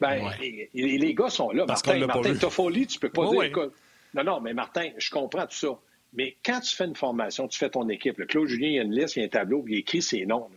[0.01, 0.31] Ben,
[0.73, 1.65] les, gars sont là.
[1.65, 3.69] Parce Martin, Martin Toffoli, tu peux pas dire.
[4.13, 5.79] Non, non, mais Martin, je comprends tout ça.
[6.13, 8.17] Mais quand tu fais une formation, tu fais ton équipe.
[8.17, 10.01] Le Claude Julien, il y a une liste, il y a un tableau, il écrit
[10.01, 10.49] ses noms.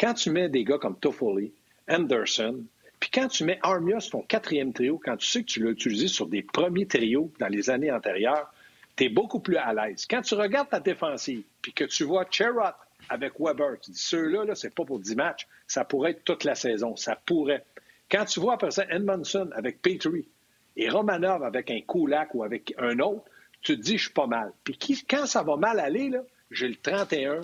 [0.00, 1.52] Quand tu mets des gars comme Toffoli,
[1.88, 2.64] Anderson,
[2.98, 6.08] puis quand tu mets Armia ton quatrième trio, quand tu sais que tu l'as utilisé
[6.08, 8.52] sur des premiers trios dans les années antérieures,
[8.96, 10.06] tu es beaucoup plus à l'aise.
[10.08, 12.74] Quand tu regardes ta défensive, puis que tu vois Cherrott
[13.08, 16.44] avec Weber, tu dis ceux-là, -là, c'est pas pour 10 matchs, ça pourrait être toute
[16.44, 17.64] la saison, ça pourrait.
[18.12, 20.28] Quand tu vois après ça Edmondson avec Petrie
[20.76, 23.24] et Romanov avec un Kulak ou avec un autre,
[23.62, 24.52] tu te dis, je suis pas mal.
[24.64, 24.76] Puis
[25.08, 26.10] quand ça va mal aller,
[26.50, 27.40] j'ai le 31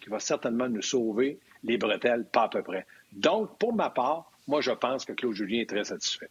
[0.00, 2.86] qui va certainement nous sauver les bretelles, pas à peu près.
[3.10, 6.28] Donc, pour ma part, moi, je pense que Claude Julien est très satisfait.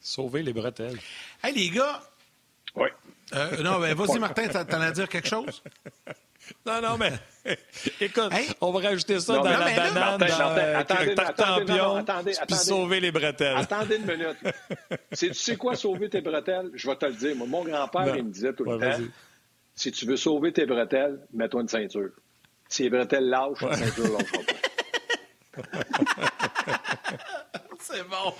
[0.00, 0.98] Sauver les bretelles.
[1.42, 2.02] Hey, les gars.
[2.74, 2.88] Oui.
[3.34, 5.62] Euh, non, ben, vas-y, Martin, t'en as à dire quelque chose?
[6.66, 7.12] Non, non, mais
[8.00, 12.04] écoute, on va rajouter ça dans la banane, Martin, dans euh, attendez, champion,
[12.46, 13.56] puis sauver les bretelles.
[13.56, 14.36] Attendez une minute.
[15.16, 16.70] tu sais quoi sauver tes bretelles?
[16.74, 17.36] Je vais te le dire.
[17.36, 19.04] Moi, mon grand-père, il me disait tout le temps,
[19.74, 22.10] si tu veux sauver tes bretelles, mets-toi une ceinture.
[22.68, 25.62] Si les bretelles lâchent, la ceinture lâchera pas.
[27.90, 28.34] C'est bon.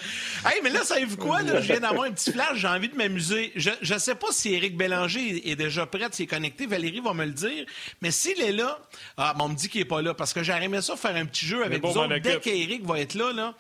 [0.47, 1.43] Hey, mais là, savez-vous quoi?
[1.43, 1.61] Là?
[1.61, 3.53] Je viens d'avoir un petit flash, j'ai envie de m'amuser.
[3.57, 6.67] Je ne sais pas si Éric Bélanger est déjà prêt, s'il est connecté.
[6.67, 7.67] Valérie va me le dire.
[8.01, 8.79] Mais s'il est là,
[9.17, 11.27] ah, on me dit qu'il n'est pas là parce que j'aurais aimé ça faire un
[11.27, 12.19] petit jeu avec vous autres.
[12.19, 13.55] Dès qu'Éric va être là, là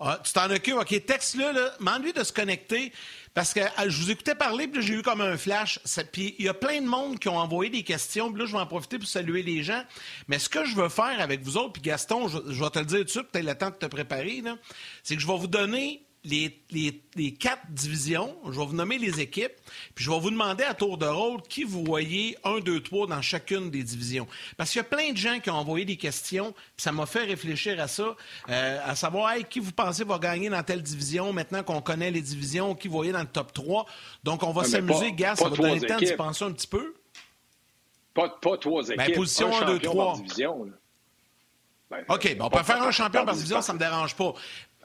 [0.00, 0.76] ah, tu t'en occupes.
[0.76, 1.70] OK, texte-le, là.
[1.78, 2.92] Demande-lui de se connecter.
[3.32, 5.80] Parce que ah, je vous écoutais parler, puis j'ai eu comme un flash.
[6.12, 8.30] Puis il y a plein de monde qui ont envoyé des questions.
[8.30, 9.82] Puis là, je vais en profiter pour saluer les gens.
[10.28, 12.84] Mais ce que je veux faire avec vous autres, puis Gaston, je, vais te le
[12.84, 14.42] dire tout de suite, peut-être le temps de te préparer,
[15.02, 16.62] c'est que je vais vous donner les,
[17.16, 19.52] les, quatre divisions, je vais vous nommer les équipes,
[19.94, 23.06] puis je vais vous demander à tour de rôle qui vous voyez un, deux, trois
[23.06, 24.26] dans chacune des divisions.
[24.56, 27.04] Parce qu'il y a plein de gens qui ont envoyé des questions, puis ça m'a
[27.06, 28.16] fait réfléchir à ça,
[28.48, 32.22] euh, à savoir qui vous pensez va gagner dans telle division, maintenant qu'on connaît les
[32.22, 33.86] divisions, qui vous voyez dans le top 3.
[34.24, 36.94] Donc on va s'amuser, Gas, ça va donner le temps d'y penser un petit peu.
[38.14, 39.16] Pas, pas trois ben, équipes.
[39.16, 40.18] position 1, 2, 3.
[42.08, 44.34] OK, on peut faire un champion par division, ça ne me dérange pas.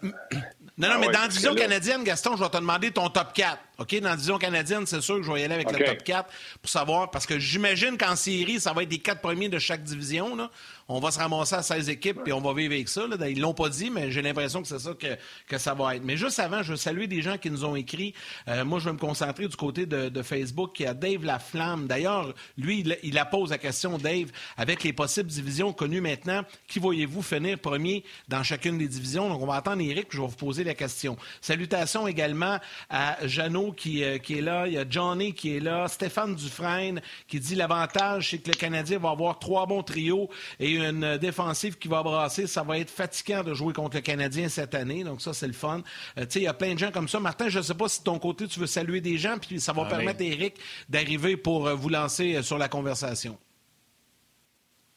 [0.02, 3.34] Non, non, ah mais dans la division canadienne, Gaston, je vais te demander ton top
[3.34, 3.58] 4.
[3.80, 4.00] OK?
[4.00, 6.30] Dans la division canadienne, c'est sûr que je vais y aller avec le top 4
[6.62, 9.84] pour savoir, parce que j'imagine qu'en série, ça va être les quatre premiers de chaque
[9.84, 10.36] division.
[10.36, 10.52] Là
[10.90, 13.06] on va se ramasser à 16 équipes et on va vivre avec ça.
[13.08, 13.30] Là.
[13.30, 16.04] Ils l'ont pas dit, mais j'ai l'impression que c'est ça que, que, ça va être.
[16.04, 18.16] Mais juste avant, je veux saluer des gens qui nous ont écrit.
[18.48, 20.80] Euh, moi, je vais me concentrer du côté de, de Facebook.
[20.80, 21.86] Il y a Dave Laflamme.
[21.86, 26.42] D'ailleurs, lui, il, il a pose la question, Dave, avec les possibles divisions connues maintenant,
[26.68, 29.30] qui voyez-vous finir premier dans chacune des divisions?
[29.30, 31.18] Donc, on va attendre Eric, je vais vous poser la question.
[31.40, 32.58] Salutations également
[32.90, 34.68] à Jeannot qui, euh, qui est là.
[34.68, 35.88] Il y a Johnny qui est là.
[35.88, 40.30] Stéphane Dufresne qui dit l'avantage, c'est que le Canadien va avoir trois bons trios
[40.60, 42.48] et une défensive qui va brasser.
[42.48, 45.04] Ça va être fatigant de jouer contre le Canadien cette année.
[45.04, 45.82] Donc, ça, c'est le fun.
[46.18, 47.20] Euh, il y a plein de gens comme ça.
[47.20, 49.60] Martin, je ne sais pas si de ton côté, tu veux saluer des gens, puis
[49.60, 50.56] ça va permettre à Eric
[50.88, 53.38] d'arriver pour euh, vous lancer euh, sur la conversation.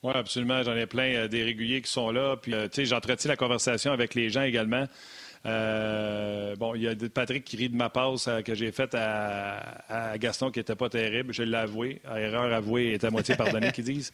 [0.03, 0.63] Oui, absolument.
[0.63, 2.37] J'en ai plein des réguliers qui sont là.
[2.37, 4.87] Puis, tu sais, j'entretiens la conversation avec les gens également.
[5.45, 8.95] Euh, bon, il y a Patrick qui rit de ma passe euh, que j'ai faite
[8.95, 11.33] à, Gaston qui n'était pas terrible.
[11.33, 12.01] Je l'ai avoué.
[12.05, 14.13] Erreur avouée est à moitié pardonnée, qu'ils disent.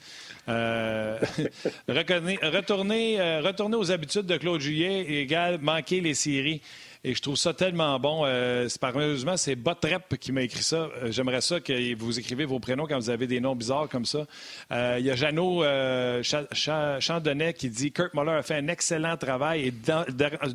[0.48, 1.18] Euh,
[1.88, 6.62] retourner, retourner, aux habitudes de Claude Juillet égale manquer les séries.
[7.04, 8.22] Et je trouve ça tellement bon.
[8.24, 10.90] Euh, malheureusement, c'est Botrep qui m'a écrit ça.
[11.02, 14.04] Euh, j'aimerais ça que vous écrivez vos prénoms quand vous avez des noms bizarres comme
[14.04, 14.26] ça.
[14.72, 19.16] Euh, il y a Jeannot euh, Chandonnet qui dit Kurt Muller a fait un excellent
[19.16, 19.74] travail et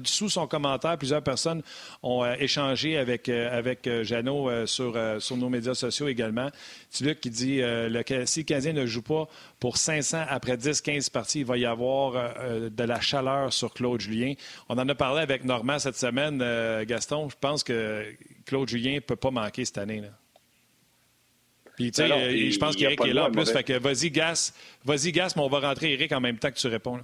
[0.03, 1.61] sous son commentaire, plusieurs personnes
[2.01, 6.49] ont échangé avec, avec Jeannot sur, sur nos médias sociaux également.
[7.01, 9.27] Luc qui dit le, si le Canadien ne joue pas
[9.63, 12.35] pour 500 après 10-15 parties, il va y avoir
[12.69, 14.33] de la chaleur sur Claude Julien.
[14.67, 16.41] On en a parlé avec Normand cette semaine.
[16.41, 18.03] Euh, Gaston, je pense que
[18.45, 20.01] Claude Julien ne peut pas manquer cette année.
[20.01, 20.09] Là.
[21.77, 23.49] Puis, tu sais, ben euh, je pense qu'Éric est là en plus.
[23.49, 24.53] Fait que vas-y, Gas.
[24.83, 26.99] Vas-y, Gas, mais on va rentrer Eric en même temps que tu réponds.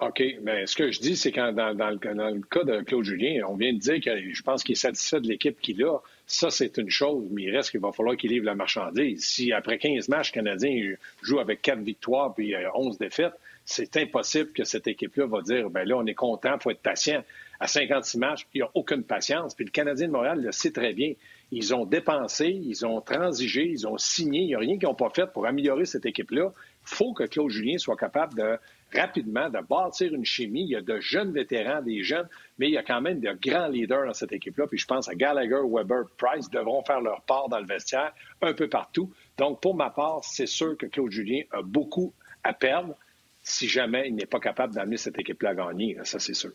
[0.00, 0.22] OK.
[0.44, 3.74] Mais ce que je dis, c'est que dans, le, cas de Claude Julien, on vient
[3.74, 5.98] de dire que je pense qu'il est satisfait de l'équipe qu'il a.
[6.28, 9.24] Ça, c'est une chose, mais il reste qu'il va falloir qu'il livre la marchandise.
[9.24, 13.34] Si après 15 matchs, Canadien joue avec 4 victoires puis 11 défaites,
[13.64, 16.82] c'est impossible que cette équipe-là va dire ben là, on est content, il faut être
[16.82, 17.22] patient
[17.58, 19.54] à 56 matchs, il n'y a aucune patience.
[19.54, 21.14] Puis le Canadien de Montréal le sait très bien.
[21.52, 24.40] Ils ont dépensé, ils ont transigé, ils ont signé.
[24.40, 26.52] Il n'y a rien qu'ils n'ont pas fait pour améliorer cette équipe-là.
[26.52, 28.56] Il faut que Claude Julien soit capable de
[28.94, 30.62] rapidement de bâtir une chimie.
[30.62, 33.32] Il y a de jeunes vétérans, des jeunes, mais il y a quand même de
[33.32, 34.66] grands leaders dans cette équipe-là.
[34.66, 38.52] Puis je pense à Gallagher, Weber, Price devront faire leur part dans le vestiaire un
[38.52, 39.12] peu partout.
[39.38, 42.12] Donc, pour ma part, c'est sûr que Claude Julien a beaucoup
[42.44, 42.94] à perdre
[43.42, 45.96] si jamais il n'est pas capable d'amener cette équipe-là à gagner.
[46.04, 46.52] Ça, c'est sûr.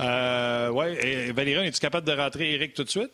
[0.00, 1.30] Euh, oui.
[1.32, 3.12] Valérie, es-tu capable de rentrer Eric tout de suite?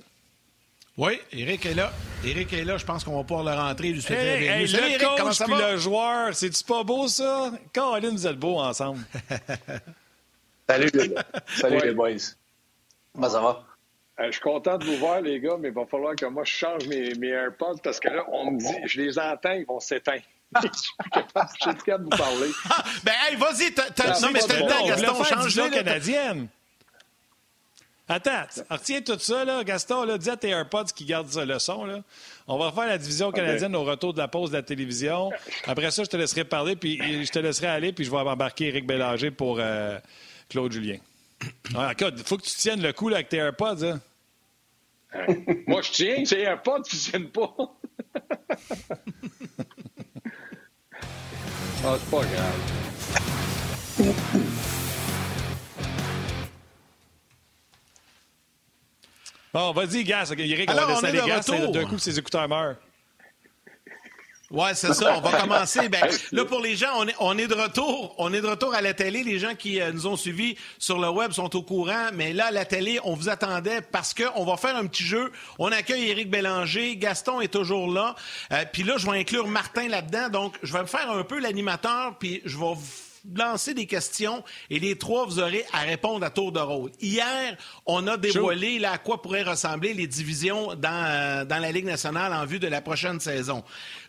[0.99, 1.91] Oui, Eric est là.
[2.25, 2.77] Eric est là.
[2.77, 3.89] Je pense qu'on va pouvoir le rentrer.
[3.89, 7.51] Lui hey, hey, le Eric, coach puis le joueur, c'est-tu pas beau, ça?
[7.75, 9.01] Colin, vous êtes beaux ensemble.
[10.69, 10.91] Salut,
[11.57, 12.11] Salut les boys.
[13.15, 13.65] Comment ça va?
[14.21, 16.45] Euh, je suis content de vous voir, les gars, mais il va falloir que moi,
[16.45, 19.67] je change mes, mes AirPods parce que là, on me dit, je les entends, ils
[19.67, 20.23] vont s'éteindre.
[20.63, 22.51] je suis capable de vous parler.
[23.05, 23.71] ben, hey, vas-y.
[24.21, 25.71] Non, mais c'est le temps, Gaston, change-le.
[25.71, 26.49] canadienne.
[28.09, 29.63] Attends, retiens tout ça, là.
[29.65, 31.85] Gaston, là, dis à tes AirPods qui gardent le son.
[31.85, 32.01] Là.
[32.49, 35.31] On va faire la division canadienne au retour de la pause de la télévision.
[35.67, 38.69] Après ça, je te laisserai parler, puis je te laisserai aller, puis je vais embarquer
[38.69, 39.99] Eric Bélanger pour euh,
[40.49, 40.99] Claude Julien.
[41.75, 43.85] Ah, il faut que tu tiennes le coup là, avec tes AirPods.
[43.85, 44.01] Hein?
[45.67, 47.55] Moi, je tiens, c'est AirPods, tu tiennes pas.
[51.85, 52.61] ah, c'est pas grave.
[59.53, 60.25] Bon, vas-y, gars.
[60.39, 61.67] Eric, Alors, on va laisser les gars.
[61.69, 62.77] D'un coup, ses écouteurs meurent.
[64.53, 65.17] Oui, c'est ça.
[65.17, 65.89] On va commencer.
[65.89, 68.15] Ben, là, pour les gens, on est, on est de retour.
[68.19, 69.25] On est de retour à la télé.
[69.25, 72.09] Les gens qui euh, nous ont suivis sur le web sont au courant.
[72.13, 75.33] Mais là, à la télé, on vous attendait parce qu'on va faire un petit jeu.
[75.59, 76.97] On accueille Éric Bélanger.
[76.97, 78.15] Gaston est toujours là.
[78.53, 80.29] Euh, puis là, je vais inclure Martin là-dedans.
[80.29, 82.17] Donc, je vais me faire un peu l'animateur.
[82.19, 82.75] Puis je vais
[83.35, 86.91] lancer des questions et les trois, vous aurez à répondre à tour de rôle.
[87.01, 87.57] Hier,
[87.87, 91.87] on a dévoilé là, à quoi pourraient ressembler les divisions dans, euh, dans la Ligue
[91.87, 93.63] nationale en vue de la prochaine saison.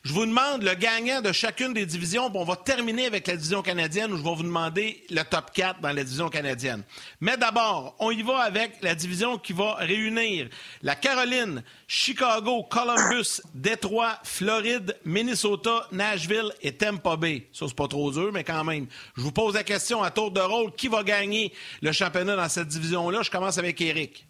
[0.03, 2.29] Je vous demande le gagnant de chacune des divisions.
[2.33, 5.79] On va terminer avec la division canadienne où je vais vous demander le top 4
[5.79, 6.83] dans la division canadienne.
[7.21, 10.49] Mais d'abord, on y va avec la division qui va réunir
[10.81, 17.47] la Caroline, Chicago, Columbus, Détroit, Floride, Minnesota, Nashville et Tampa Bay.
[17.53, 18.87] Ça, c'est pas trop dur, mais quand même.
[19.15, 20.73] Je vous pose la question à tour de rôle.
[20.73, 23.21] Qui va gagner le championnat dans cette division-là?
[23.21, 24.27] Je commence avec Eric.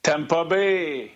[0.00, 1.10] Tampa Bay.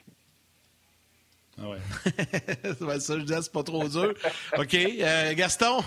[1.59, 3.01] Ah ouais.
[3.01, 4.15] ça, je dis, c'est pas trop dur.
[4.59, 4.75] OK.
[4.75, 5.83] Euh, Gaston?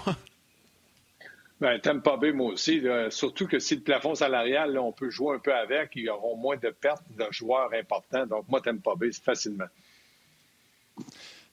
[1.62, 2.82] Ben, Tampa Bay, moi aussi.
[3.10, 6.58] surtout que si le plafond salarial, on peut jouer un peu avec, ils auront moins
[6.58, 8.26] de pertes de joueurs importants.
[8.26, 9.68] Donc, moi, Tampa Bay, c'est facilement.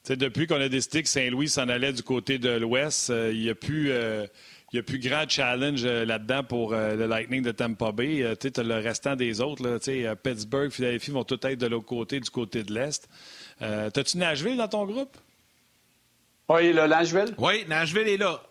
[0.09, 3.49] depuis qu'on a décidé que Saint-Louis s'en allait du côté de l'Ouest, euh, il n'y
[3.49, 3.91] a plus.
[3.91, 4.25] Euh,
[4.73, 8.35] il n'y a plus grand challenge là-dedans pour le Lightning de Tampa Bay.
[8.37, 9.65] tu as le restant des autres.
[9.65, 9.79] Là,
[10.17, 13.07] Pittsburgh, Philadelphie vont tout être de l'autre côté, du côté de l'Est.
[13.61, 15.15] Euh, T'as-tu Nashville dans ton groupe?
[16.49, 17.33] Oui, là, Nashville.
[17.37, 18.41] Oui, Nashville est là.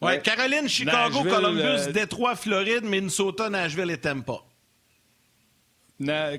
[0.00, 4.40] Ouais, Caroline, Chicago, Columbus, euh, Détroit, Floride, Minnesota, Nashville et Tampa.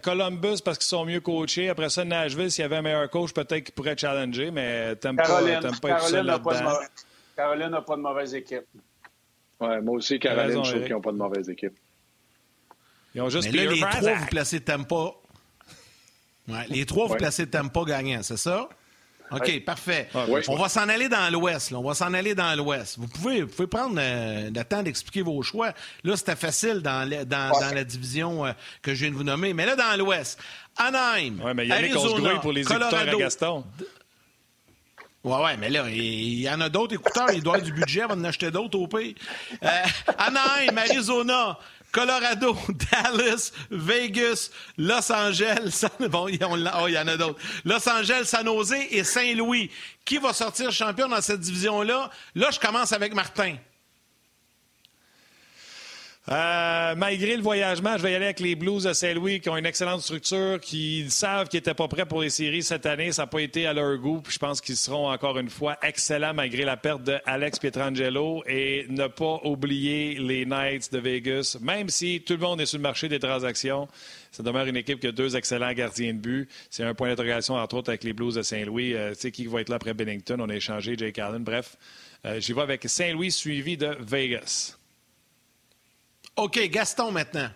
[0.02, 1.70] Columbus parce qu'ils sont mieux coachés.
[1.70, 5.24] Après ça, Nashville, s'il y avait un meilleur coach, peut-être qu'il pourrait challenger, mais Tampa,
[5.24, 8.66] Caroline, Tampa Caroline n'a pas, pas, de mauvaise équipe.
[9.60, 11.74] Ouais, moi aussi, Caroline, je trouve qu'ils n'ont pas de mauvaise équipe.
[13.14, 15.12] Ils ont juste mais là, les trois, vous placez Tampa
[16.70, 18.70] les trois, vous placez Tampa gagnant, c'est ça?
[19.32, 20.10] OK, parfait.
[20.14, 21.72] Ah, on va s'en aller dans l'Ouest.
[21.74, 22.98] On va s'en aller dans l'Ouest.
[23.00, 25.74] Vous pouvez, vous pouvez prendre euh, le temps d'expliquer vos choix.
[26.04, 29.54] Là, c'était facile dans, dans, la division euh, que je viens de vous nommer.
[29.54, 30.38] Mais là, dans l'Ouest,
[30.76, 33.18] Anaheim, ouais, mais Arizona, pour les Colorado.
[33.18, 33.64] À Gaston.
[35.24, 37.32] Ouais, ouais, mais là, il y en a d'autres écouteurs.
[37.32, 39.16] Il doit avoir du budget avant d'en acheter d'autres au pays.
[39.64, 39.68] Euh,
[40.18, 41.58] Anaheim, Arizona,
[41.92, 42.58] Colorado,
[42.92, 47.40] Dallas, Vegas, Los Angeles, bon, il y en a d'autres.
[47.66, 49.70] Los Angeles, San Jose et Saint-Louis.
[50.06, 52.10] Qui va sortir champion dans cette division-là?
[52.36, 53.56] Là, je commence avec Martin.
[56.30, 59.58] Euh, malgré le voyagement, je vais y aller avec les Blues de Saint-Louis qui ont
[59.58, 63.12] une excellente structure, qui savent qu'ils n'étaient pas prêts pour les séries cette année.
[63.12, 64.22] Ça n'a pas été à leur goût.
[64.30, 68.86] je pense qu'ils seront encore une fois excellents malgré la perte de Alex Pietrangelo et
[68.90, 71.58] ne pas oublier les Knights de Vegas.
[71.60, 73.88] Même si tout le monde est sur le marché des transactions,
[74.32, 76.50] ça demeure une équipe qui a deux excellents gardiens de but.
[76.70, 78.94] C'est un point d'interrogation, entre autres, avec les Blues de Saint-Louis.
[78.94, 80.38] Euh, tu sais, qui va être là après Bennington?
[80.40, 81.44] On a échangé Jake Allen.
[81.44, 81.78] Bref,
[82.26, 84.78] euh, j'y vais avec Saint-Louis suivi de Vegas.
[86.36, 87.50] OK, Gaston maintenant.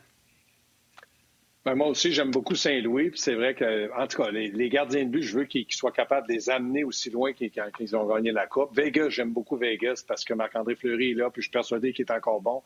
[1.65, 3.11] Ben, moi aussi, j'aime beaucoup Saint-Louis.
[3.15, 6.27] c'est vrai que, en tout cas, les, gardiens de but, je veux qu'ils soient capables
[6.27, 8.75] de les amener aussi loin qu'ils ont gagné la Coupe.
[8.75, 12.05] Vegas, j'aime beaucoup Vegas parce que Marc-André Fleury est là, puis je suis persuadé qu'il
[12.05, 12.61] est encore bon.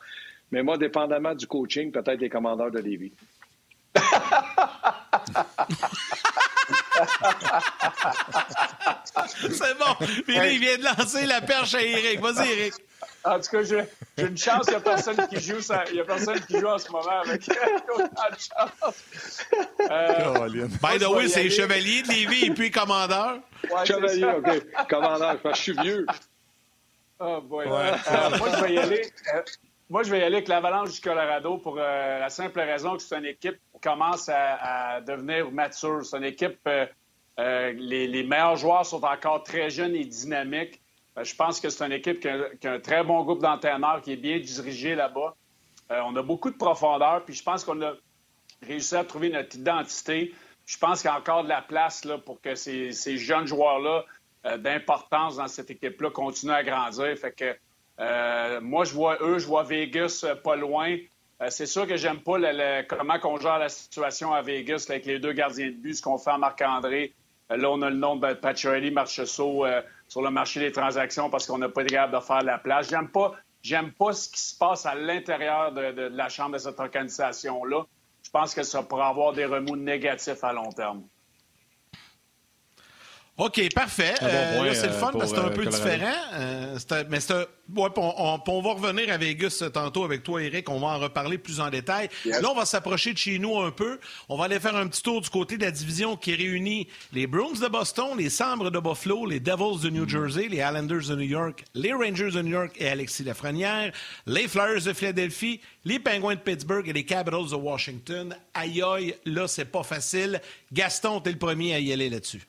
[0.52, 3.14] Mais moi, dépendamment du coaching, peut-être les commandeurs de Lévis.
[9.52, 9.96] C'est bon.
[10.26, 12.20] Puis il vient de lancer la perche à Eric.
[12.20, 12.74] Vas-y, Eric.
[13.24, 13.86] En tout cas, j'ai
[14.18, 15.60] une chance, il n'y a, personne qui joue
[15.90, 17.50] il y a personne qui joue en ce moment avec
[17.94, 19.46] autant de chance.
[19.92, 23.40] Euh, By the way, c'est chevalier de Lévis et puis commandeur.
[23.86, 24.88] chevalier, OK.
[24.90, 26.06] Commandeur, je suis vieux.
[27.20, 27.68] Oh boy.
[27.68, 29.14] Euh, moi, je vais y aller.
[29.90, 32.96] Euh, moi, je vais y aller avec l'Avalanche du Colorado pour euh, la simple raison
[32.96, 36.06] que c'est une équipe qui commence à, devenir mature.
[36.06, 36.68] C'est une équipe,
[37.38, 40.80] les, les, meilleurs joueurs sont encore très jeunes et dynamiques.
[41.20, 44.14] Euh, je pense que c'est une équipe qui a, un très bon groupe d'entraîneurs, qui
[44.14, 45.36] est bien dirigé là-bas.
[45.92, 47.94] Euh, on a beaucoup de profondeur, puis je pense qu'on a
[48.62, 50.34] réussi à trouver notre identité.
[50.66, 54.06] Je pense qu'il y a encore de la place là, pour que ces, jeunes joueurs-là
[54.46, 57.18] euh, d'importance dans cette équipe-là continuent à grandir.
[57.18, 57.58] Fait que
[58.62, 60.98] moi, je vois eux, je vois Vegas pas loin.
[61.50, 62.38] c'est sûr que j'aime pas
[62.88, 66.18] comment on gère la situation à Vegas avec les deux gardiens de but, ce qu'on
[66.18, 67.14] fait à Marc-André.
[67.50, 69.66] là, on a le nom de Patrick Marchessault
[70.08, 72.90] sur le marché des transactions parce qu'on n'a pas été capable de faire la place.
[72.90, 76.80] J'aime pas J'aime pas ce qui se passe à l'intérieur de, la chambre de cette
[76.80, 77.86] organisation-là.
[78.24, 81.04] Je pense que ça pourrait avoir des remous négatifs à long terme.
[83.40, 84.16] OK, parfait.
[84.22, 86.14] Euh, c'est le fun parce que c'est un euh, peu différent.
[86.34, 86.78] Euh,
[87.10, 90.70] mais c'est on, va revenir à Vegas tantôt avec toi, Eric.
[90.70, 92.10] On va en reparler plus en détail.
[92.26, 94.00] Là, on va s'approcher de chez nous un peu.
[94.28, 97.28] On va aller faire un petit tour du côté de la division qui réunit les
[97.28, 100.10] Bruins de Boston, les Sabres de Buffalo, les Devils de New mm.
[100.10, 103.94] Jersey, les Islanders de New York, les Rangers de New York et Alexis Lafrenière,
[104.26, 108.36] les Flyers de Philadelphie, les Penguins de Pittsburgh et les Capitals de Washington.
[108.54, 110.42] Aïe aïe, là, c'est pas facile.
[110.74, 112.49] Gaston, t'es le premier à y aller là-dessus.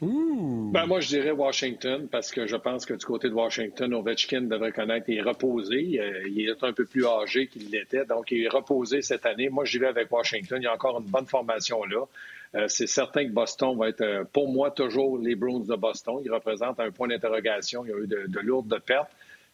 [0.00, 4.42] Ben, moi, je dirais Washington parce que je pense que du côté de Washington, Ovechkin
[4.42, 6.00] devrait connaître et reposer.
[6.00, 9.50] Euh, il est un peu plus âgé qu'il l'était, donc il est reposé cette année.
[9.50, 10.58] Moi, j'y vais avec Washington.
[10.60, 12.06] Il y a encore une bonne formation là.
[12.54, 16.20] Euh, c'est certain que Boston va être, euh, pour moi, toujours les Bruins de Boston.
[16.24, 17.84] Ils représentent un point d'interrogation.
[17.84, 19.10] Il y a eu de, lourdes pertes.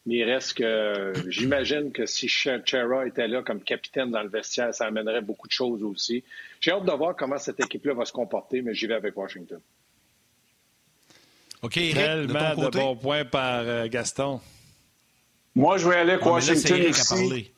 [0.07, 4.73] Mais il reste que j'imagine que si Chera était là comme capitaine dans le vestiaire,
[4.73, 6.25] ça amènerait beaucoup de choses aussi.
[6.61, 9.61] J'ai hâte de voir comment cette équipe-là va se comporter, mais j'y vais avec Washington.
[11.63, 14.41] OK, Tellement de, bons points par euh, Gaston.
[15.55, 17.53] Moi, je vais aller avec Washington aussi.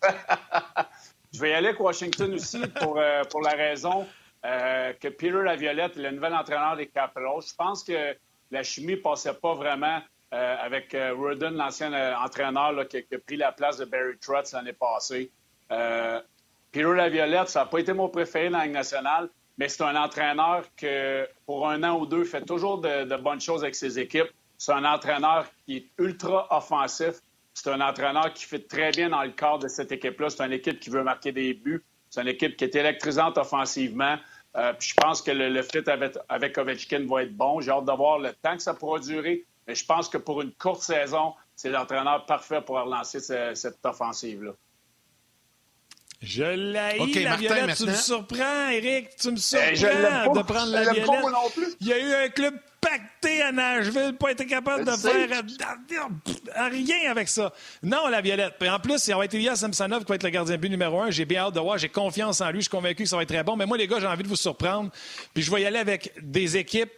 [1.32, 4.06] je vais y aller avec Washington aussi pour, euh, pour la raison
[4.44, 7.42] euh, que Peter Laviolette est le nouvel entraîneur des Capitals.
[7.48, 8.16] Je pense que
[8.52, 10.00] la chimie ne passait pas vraiment
[10.30, 11.90] avec Rudden, l'ancien
[12.22, 15.30] entraîneur qui, a pris la place de Barry Trotz l'année passée.
[15.68, 19.96] Peter Laviolette, ça n'a pas été mon préféré dans la Ligue nationale, mais c'est un
[19.96, 24.30] entraîneur que, pour un an ou deux, fait toujours de, bonnes choses avec ses équipes.
[24.56, 27.16] C'est un entraîneur qui est ultra offensif.
[27.54, 30.30] C'est un entraîneur qui fait très bien dans le cadre de cette équipe-là.
[30.30, 31.84] C'est une équipe qui veut marquer des buts.
[32.08, 34.16] C'est une équipe qui est électrisante offensivement.
[34.56, 35.82] Euh, je pense que le, fit
[36.28, 37.60] avec, Ovechkin va être bon.
[37.60, 39.44] J'ai hâte de voir le temps que ça pourra durer.
[39.66, 43.18] Mais je pense que pour une courte saison, c'est l'entraîneur parfait pour relancer
[43.54, 44.52] cette offensive-là.
[46.20, 47.76] Je l'ai la Violette.
[47.76, 49.16] Tu me surprends, Eric.
[49.16, 51.06] Tu me eh, surprends de prendre la Violette.
[51.80, 55.42] Il y a eu un club pacté à Nashville, pas été capable de faire
[56.70, 57.52] rien avec ça.
[57.82, 58.54] Non, la Violette.
[58.62, 61.10] en plus, ça va être Elias Samsonov qui va être le gardien but numéro un.
[61.10, 61.78] J'ai bien hâte de voir.
[61.78, 62.58] J'ai confiance en lui.
[62.58, 63.56] Je suis convaincu que ça va être très bon.
[63.56, 64.90] Mais moi, les gars, j'ai envie de vous surprendre.
[65.34, 66.90] Puis je vais y aller avec des équipes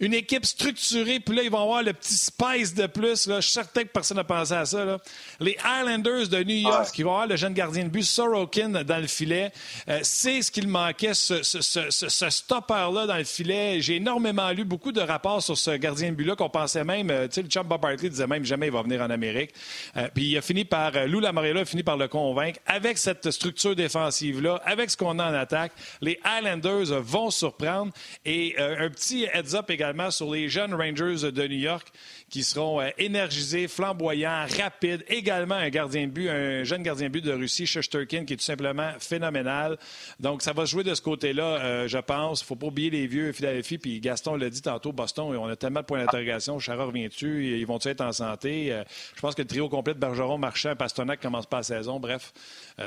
[0.00, 3.26] une équipe structurée, puis là, ils vont avoir le petit spice de plus.
[3.26, 3.36] Là.
[3.40, 4.84] Je suis certain que personne n'a pensé à ça.
[4.84, 4.98] Là.
[5.40, 9.00] Les Islanders de New York, qui vont avoir le jeune gardien de but Sorokin dans
[9.00, 9.50] le filet,
[9.88, 13.80] euh, c'est ce qu'il manquait, ce, ce, ce, ce stopper-là dans le filet.
[13.80, 17.26] J'ai énormément lu beaucoup de rapports sur ce gardien de but-là qu'on pensait même, euh,
[17.26, 19.50] tu sais, le chum Bob Hartley disait même jamais il va venir en Amérique.
[19.96, 22.60] Euh, puis il a fini par, Lou Lamoriello a fini par le convaincre.
[22.66, 27.92] Avec cette structure défensive-là, avec ce qu'on a en attaque, les Islanders vont surprendre.
[28.24, 31.88] Et un petit heads-up également sur les jeunes Rangers de New York
[32.30, 35.04] qui seront euh, énergisés, flamboyants, rapides.
[35.08, 38.36] Également un gardien de but, un jeune gardien de but de Russie, Shesterkin, qui est
[38.36, 39.78] tout simplement phénoménal.
[40.20, 42.42] Donc, ça va jouer de ce côté-là, euh, je pense.
[42.42, 43.78] Faut pas oublier les vieux Philadelphie.
[43.78, 46.58] Puis Gaston l'a dit tantôt, Boston, on a tellement de points d'interrogation.
[46.58, 47.58] Chara revient-tu?
[47.58, 48.72] Ils vont-ils être en santé?
[48.72, 48.84] Euh,
[49.14, 51.98] je pense que le trio complet de Bergeron, Marchand, Pastonac commence pas la saison.
[51.98, 52.32] Bref,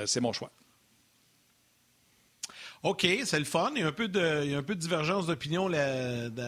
[0.05, 0.51] c'est mon choix.
[2.83, 3.71] OK, c'est le fun.
[3.75, 5.69] Il y a un peu de, il y a un peu de divergence d'opinion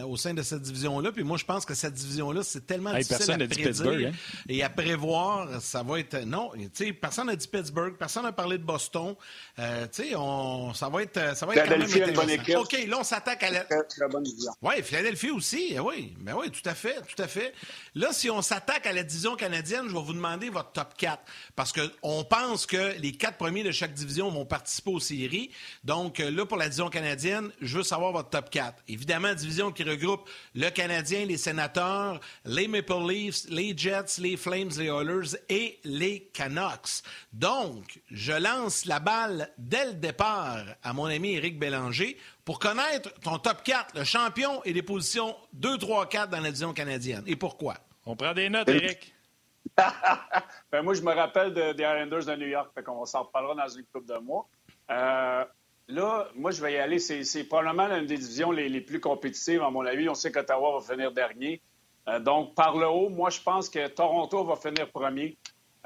[0.08, 1.12] au sein de cette division-là.
[1.12, 4.42] Puis moi, je pense que cette division-là, c'est tellement difficile à prédire hein?
[4.48, 5.62] et à prévoir.
[5.62, 6.18] Ça va être...
[6.24, 6.50] Non,
[7.00, 7.96] personne n'a dit Pittsburgh.
[7.96, 9.14] Personne n'a parlé de Boston.
[9.60, 12.62] Euh, on, ça va être, ça va être quand même intéressant.
[12.62, 13.66] OK, là, on s'attaque à la...
[14.60, 15.68] Oui, Philadelphie aussi.
[15.70, 17.54] Eh oui, ben oui, tout à fait, tout à fait.
[17.94, 21.22] Là, si on s'attaque à la division canadienne, je vais vous demander votre top 4.
[21.54, 25.50] Parce qu'on pense que les quatre premiers de chaque division vont participer aux séries.
[25.84, 28.82] Donc, là, pour la division canadienne, je veux savoir votre top 4.
[28.88, 34.70] Évidemment, division qui regroupe le Canadien, les Sénateurs, les Maple Leafs, les Jets, les Flames,
[34.78, 37.02] les Oilers et les Canucks.
[37.32, 43.12] Donc, je lance la balle dès le départ à mon ami Éric Bélanger pour connaître
[43.20, 47.24] ton top 4, le champion et les positions 2, 3, 4 dans la division canadienne.
[47.26, 47.74] Et pourquoi?
[48.06, 49.14] On prend des notes, Éric.
[50.70, 53.68] ben, moi, je me rappelle des Islanders de New York, fait qu'on s'en reparlera dans
[53.68, 54.46] une couple de mois.
[54.90, 55.44] Euh,
[55.88, 56.98] Là, moi, je vais y aller.
[56.98, 60.08] C'est probablement l'une des divisions les, plus compétitives, à mon avis.
[60.08, 61.60] On sait qu'Ottawa va finir dernier.
[62.08, 65.36] Euh, donc, par le haut, moi, je pense que Toronto va finir premier.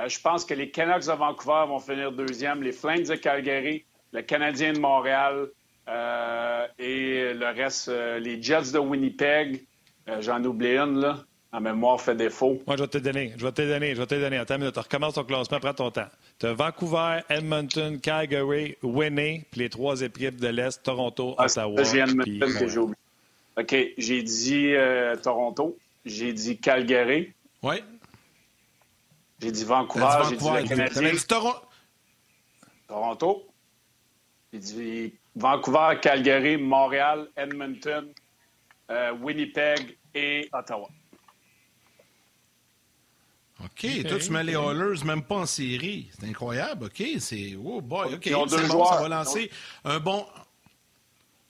[0.00, 2.62] Euh, je pense que les Canucks de Vancouver vont finir deuxième.
[2.62, 5.48] Les Flames de Calgary, le Canadien de Montréal
[5.88, 9.64] euh, et le reste, les Jets de Winnipeg.
[10.20, 11.24] J'en oublie une, là.
[11.52, 12.60] La mémoire fait défaut.
[12.66, 13.32] Moi, je vais te donner.
[13.36, 13.94] Je vais te donner.
[13.94, 14.36] Je vais te donner.
[14.36, 15.58] Attends une Tu recommences ton classement.
[15.60, 16.08] Prends ton temps.
[16.38, 21.82] Tu as Vancouver, Edmonton, Calgary, Winnie, puis les trois équipes de l'Est, Toronto, ah, Ottawa.
[21.84, 22.96] J'ai Edmonton que j'ai oublié.
[23.58, 23.76] OK.
[23.96, 25.76] J'ai dit euh, Toronto.
[26.04, 27.32] J'ai dit Calgary.
[27.62, 27.82] Oui.
[29.40, 31.12] J'ai dit Vancouver, j'ai dit le Canadien.
[31.12, 31.26] Dit
[32.86, 33.46] Toronto.
[34.52, 38.08] J'ai dit Vancouver, Calgary, Montréal, Edmonton,
[38.90, 40.88] euh, Winnipeg et Ottawa.
[43.64, 46.08] OK, toi, tu mets les Oilers même pas en série.
[46.18, 46.86] C'est incroyable.
[46.86, 47.56] OK, c'est.
[47.62, 48.20] Oh boy, OK.
[48.22, 48.32] C'est
[48.68, 49.50] bon, ça va lancer
[49.84, 50.26] un bon.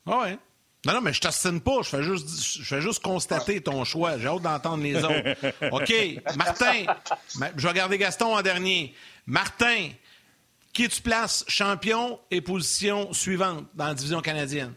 [0.06, 0.38] Ah ouais.
[0.86, 1.82] Non, non, mais je t'assine pas.
[1.82, 4.16] Je fais juste, je fais juste constater ton choix.
[4.16, 5.70] J'ai hâte d'entendre les autres.
[5.72, 5.92] OK,
[6.36, 6.84] Martin.
[7.56, 8.94] Je vais regarder Gaston en dernier.
[9.26, 9.90] Martin,
[10.72, 14.72] qui tu places champion et position suivante dans la division canadienne?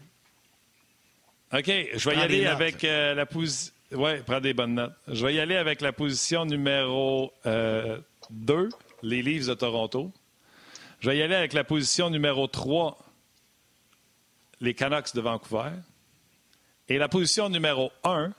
[1.54, 3.74] OK, je vais y aller avec euh, la position.
[3.94, 4.94] Oui, prends des bonnes notes.
[5.10, 8.70] Je vais y aller avec la position numéro 2, euh,
[9.04, 10.14] les Leafs de Toronto.
[11.02, 12.98] Je vais y aller avec la position numéro 3,
[14.62, 15.72] les Canucks de Vancouver.
[16.88, 18.32] Et la position numéro 1,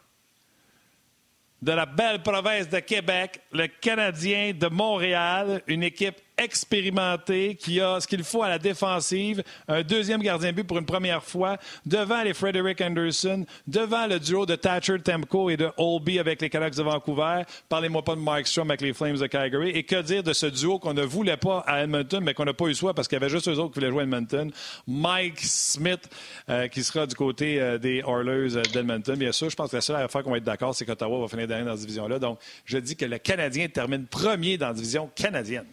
[1.60, 8.00] de la belle province de Québec, le Canadien de Montréal, une équipe expérimenté, qui a
[8.00, 12.22] ce qu'il faut à la défensive, un deuxième gardien but pour une première fois, devant
[12.22, 16.76] les Frederick Anderson, devant le duo de Thatcher Temco et de Olby avec les Canucks
[16.76, 17.42] de Vancouver.
[17.68, 19.70] Parlez-moi pas de Mike Strom avec les Flames de Calgary.
[19.70, 22.54] Et que dire de ce duo qu'on ne voulait pas à Edmonton, mais qu'on n'a
[22.54, 24.50] pas eu soi parce qu'il y avait juste eux autres qui voulaient jouer à Edmonton.
[24.86, 26.08] Mike Smith,
[26.48, 29.16] euh, qui sera du côté euh, des Oilers euh, d'Edmonton.
[29.16, 31.28] Bien sûr, je pense que la seule affaire qu'on va être d'accord, c'est qu'Ottawa va
[31.28, 32.18] finir dernier dans cette division-là.
[32.18, 35.66] Donc, je dis que le Canadien termine premier dans la division canadienne.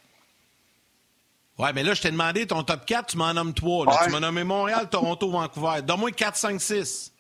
[1.60, 4.05] Ouais, mais là, je t'ai demandé ton top 4, tu m'en nommes 3.
[4.05, 5.82] Tu m'as nommé Montréal, Toronto, Vancouver.
[5.84, 7.14] Donne-moi 4, 5, 6.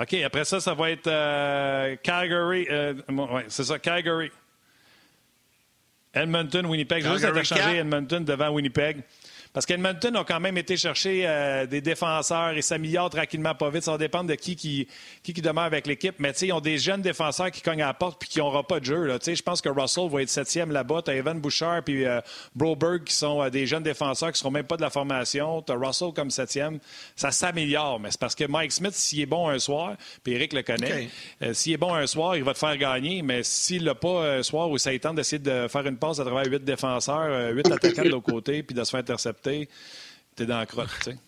[0.00, 2.66] OK, après ça, ça va être euh, Calgary.
[2.70, 4.30] Euh, oui, c'est ça, Calgary.
[6.12, 7.02] Edmonton, Winnipeg.
[7.02, 9.02] Je vais juste Edmonton devant Winnipeg.
[9.54, 13.84] Parce qu'Edmonton a quand même été chercher euh, des défenseurs et s'améliorent tranquillement pas vite.
[13.84, 14.88] Ça va dépendre de qui qui,
[15.22, 16.16] qui, demeure avec l'équipe.
[16.18, 18.80] Mais ils ont des jeunes défenseurs qui cognent à la porte puis qui n'auront pas
[18.80, 19.16] de jeu.
[19.24, 21.02] Je pense que Russell va être septième là-bas.
[21.02, 22.20] Tu as Evan Bouchard puis euh,
[22.56, 25.62] Broberg qui sont euh, des jeunes défenseurs qui ne seront même pas de la formation.
[25.62, 26.80] Tu as Russell comme septième.
[27.14, 28.00] Ça s'améliore.
[28.00, 29.94] Mais c'est parce que Mike Smith, s'il est bon un soir,
[30.24, 31.08] puis Eric le connaît,
[31.52, 33.22] s'il est bon un soir, il va te faire gagner.
[33.22, 36.24] Mais s'il l'a pas un soir où ça tente d'essayer de faire une passe à
[36.24, 40.58] travers huit défenseurs, huit attaquants de l'autre côté puis de se faire intercepter, t'es dans
[40.58, 41.18] la crotte, tu sais.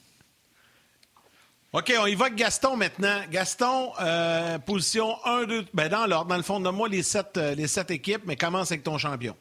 [1.72, 3.20] OK, on y va avec Gaston maintenant.
[3.30, 7.36] Gaston, euh, position 1, 2, ben dans l'ordre, dans le fond, de moi les sept,
[7.36, 9.36] euh, les sept équipes, mais commence avec ton champion.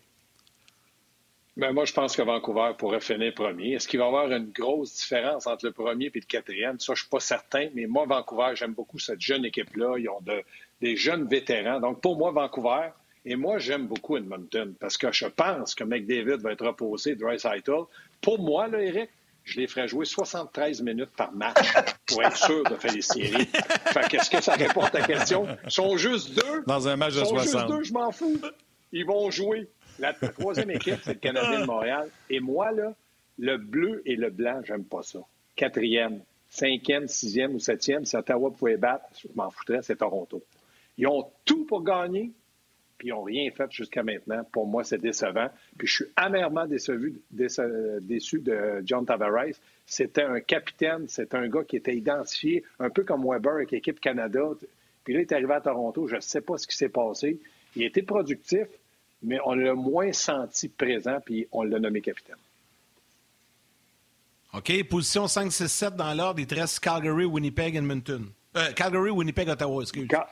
[1.55, 3.75] Ben moi, je pense que Vancouver pourrait finir premier.
[3.75, 6.77] Est-ce qu'il va y avoir une grosse différence entre le premier et le quatrième?
[6.79, 9.95] Ça, je ne suis pas certain, mais moi, Vancouver, j'aime beaucoup cette jeune équipe-là.
[9.97, 10.21] Ils ont
[10.81, 11.79] des jeunes vétérans.
[11.79, 12.89] Donc, pour moi, Vancouver,
[13.25, 17.37] et moi, j'aime beaucoup Edmonton parce que je pense que McDavid va être reposé, Dry
[18.21, 19.09] Pour moi, là, Eric,
[19.43, 21.73] je les ferais jouer 73 minutes par match
[22.07, 23.45] pour être sûr de faire les séries.
[23.45, 25.47] Fait qu'est-ce que ça répond à ta question?
[25.65, 26.63] Ils sont juste deux.
[26.65, 27.43] Dans un match de 60.
[27.43, 28.41] Ils sont juste deux, je m'en fous.
[28.91, 29.67] Ils vont jouer.
[29.99, 32.09] La troisième équipe, c'est le Canadien de Montréal.
[32.29, 32.93] Et moi, là,
[33.37, 35.19] le bleu et le blanc, j'aime pas ça.
[35.55, 40.43] Quatrième, cinquième, sixième ou septième, si Ottawa pouvait battre, je m'en foutrais, c'est Toronto.
[40.97, 42.31] Ils ont tout pour gagner,
[42.97, 44.43] puis ils n'ont rien fait jusqu'à maintenant.
[44.51, 45.49] Pour moi, c'est décevant.
[45.77, 49.55] Puis je suis amèrement déçu, déçu de John Tavares.
[49.85, 53.99] C'était un capitaine, c'est un gars qui était identifié, un peu comme Weber avec l'équipe
[53.99, 54.41] Canada.
[55.03, 57.39] Puis là, il est arrivé à Toronto, je ne sais pas ce qui s'est passé.
[57.75, 58.67] Il était productif,
[59.21, 62.37] mais on l'a moins senti présent, puis on l'a nommé capitaine.
[64.53, 68.31] OK, position 5, 6, 7 dans l'ordre, il te reste Calgary, Winnipeg, Edmonton.
[68.55, 70.07] Euh, Calgary, Winnipeg, Ottawa, excuse.
[70.09, 70.25] moi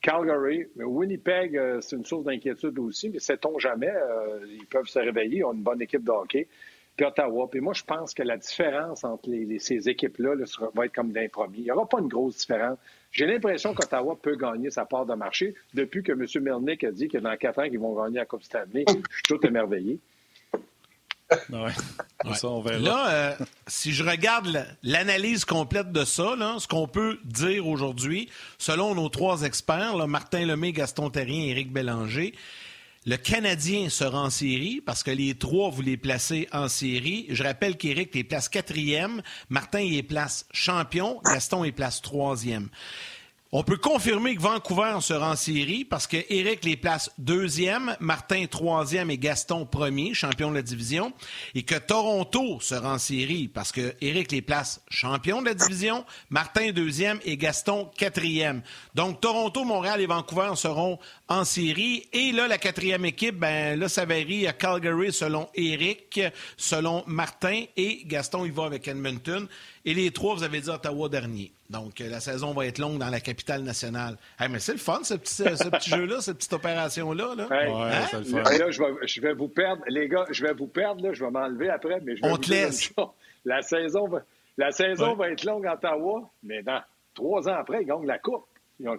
[0.00, 4.98] Calgary, Winnipeg, euh, c'est une source d'inquiétude aussi, mais sait-on jamais, euh, ils peuvent se
[4.98, 6.48] réveiller, ils ont une bonne équipe de hockey.
[6.96, 7.48] Puis Ottawa.
[7.50, 10.34] Puis moi, je pense que la différence entre ces équipes-là
[10.74, 11.26] va être comme d'un.
[11.54, 12.78] Il n'y aura pas une grosse différence.
[13.10, 16.26] J'ai l'impression qu'Ottawa peut gagner sa part de marché depuis que M.
[16.42, 18.84] Melnick a dit que dans quatre ans, ils vont gagner la Coupe Stanley.
[18.86, 20.00] Je suis tout émerveillé.
[22.78, 28.28] Là, euh, si je regarde l'analyse complète de ça, ce qu'on peut dire aujourd'hui,
[28.58, 32.34] selon nos trois experts, Martin Lemay, Gaston Terrien et Éric Bélanger,
[33.04, 37.26] le Canadien sera en série parce que les trois, vous les placez en série.
[37.30, 42.68] Je rappelle qu'Éric les place quatrième, Martin les place champion, Gaston les place troisième.
[43.54, 48.46] On peut confirmer que Vancouver sera en série parce que Eric les place deuxième, Martin
[48.46, 51.12] troisième et Gaston premier, champion de la division,
[51.54, 56.06] et que Toronto sera en série parce que Eric les place champion de la division,
[56.30, 58.62] Martin deuxième et Gaston quatrième.
[58.94, 60.98] Donc Toronto, Montréal et Vancouver seront
[61.28, 62.08] en série.
[62.14, 66.22] Et là, la quatrième équipe, ben là, ça varie à Calgary selon Eric,
[66.56, 69.46] selon Martin et Gaston, il va avec Edmonton.
[69.84, 71.52] Et les trois, vous avez dit Ottawa dernier.
[71.68, 74.16] Donc, la saison va être longue dans la capitale nationale.
[74.38, 77.34] mais c'est le fun, ce petit, petit jeu-là, cette petite opération-là.
[77.34, 77.46] Là.
[77.50, 78.06] Hein?
[78.12, 78.42] le fun.
[78.42, 79.82] Là, je, vais, je, vais, vous perdre.
[79.88, 81.02] Les gars, je vais vous perdre.
[81.02, 82.00] Là, je vais m'enlever après.
[82.02, 82.92] Mais je vais On te laisse.
[83.44, 84.22] La saison, va,
[84.56, 86.80] la saison va être longue à Ottawa, mais dans
[87.14, 88.46] trois ans après, ils gagnent la Coupe.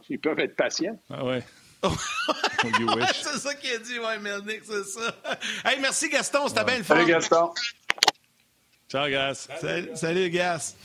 [0.09, 0.99] ils peuvent être patients.
[1.09, 1.43] Ah ouais.
[3.13, 5.15] c'est ça qu'il a dit, ouais, Melnick, c'est ça.
[5.65, 6.95] Hey, merci Gaston, c'était bien le fun.
[6.95, 7.49] Salut Gaston.
[8.93, 9.47] Ciao, Gas.
[9.59, 10.75] Salut, salut Gas.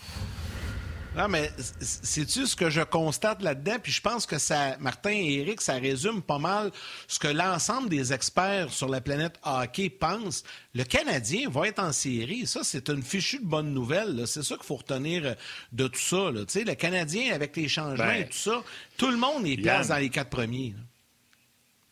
[1.14, 3.76] Non, mais c'est-tu ce que je constate là-dedans?
[3.82, 6.70] Puis je pense que ça, Martin et Eric, ça résume pas mal
[7.06, 10.42] ce que l'ensemble des experts sur la planète hockey pensent.
[10.74, 12.46] Le Canadien va être en série.
[12.46, 14.26] Ça, c'est une fichue de bonne nouvelle.
[14.26, 15.36] C'est ça qu'il faut retenir
[15.72, 16.30] de tout ça.
[16.30, 16.44] Là.
[16.54, 18.62] Le Canadien, avec les changements ben, et tout ça,
[18.96, 20.74] tout le monde est place dans les quatre premiers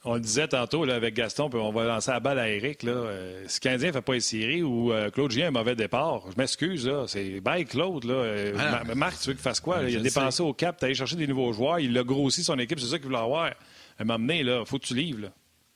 [0.07, 2.85] on le disait tantôt là, avec Gaston, puis on va lancer la balle à Eric.
[2.85, 2.93] Là.
[2.93, 5.51] Euh, si le Canadien ne fait pas une série ou euh, Claude Gien a un
[5.51, 8.05] mauvais départ, je m'excuse, c'est bye Claude.
[8.05, 8.15] Là.
[8.15, 8.95] Euh, ah.
[8.95, 9.83] Marc, tu veux qu'il fasse quoi?
[9.83, 12.57] Il a dépensé au cap, tu allé chercher des nouveaux joueurs, il a grossi son
[12.61, 13.51] équipe, c'est ça qu'il voulait avoir.
[13.99, 15.23] Elle m'a amené, là, faut que tu livres.
[15.23, 15.29] Là.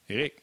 [0.08, 0.34] Eric.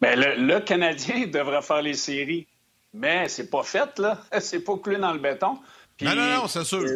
[0.00, 2.46] Bien, le, Canadien devrait faire les séries,
[2.94, 4.22] mais c'est pas fait, là.
[4.40, 5.58] C'est pas coulé dans le béton.
[6.00, 6.86] non, non, non, c'est sûr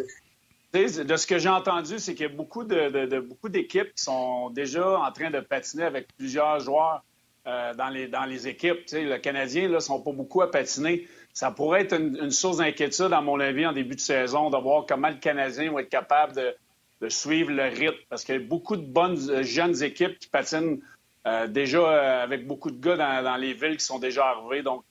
[0.84, 4.50] de ce que j'ai entendu, c'est qu'il y a beaucoup de, beaucoup d'équipes qui sont
[4.50, 7.02] déjà en train de patiner avec plusieurs joueurs
[7.46, 8.80] euh, dans, les, dans les équipes.
[8.92, 11.06] le Canadien, là, sont pas beaucoup à patiner.
[11.32, 14.84] Ça pourrait être une, source d'inquiétude, à mon avis, en début de saison, de voir
[14.86, 17.98] comment le Canadien va être capable de, suivre le rythme.
[18.08, 20.80] Parce qu'il y a beaucoup de bonnes euh, jeunes équipes qui patinent
[21.26, 24.62] euh, déjà avec beaucoup de gars dans, les villes qui sont déjà arrivés.
[24.62, 24.82] Donc,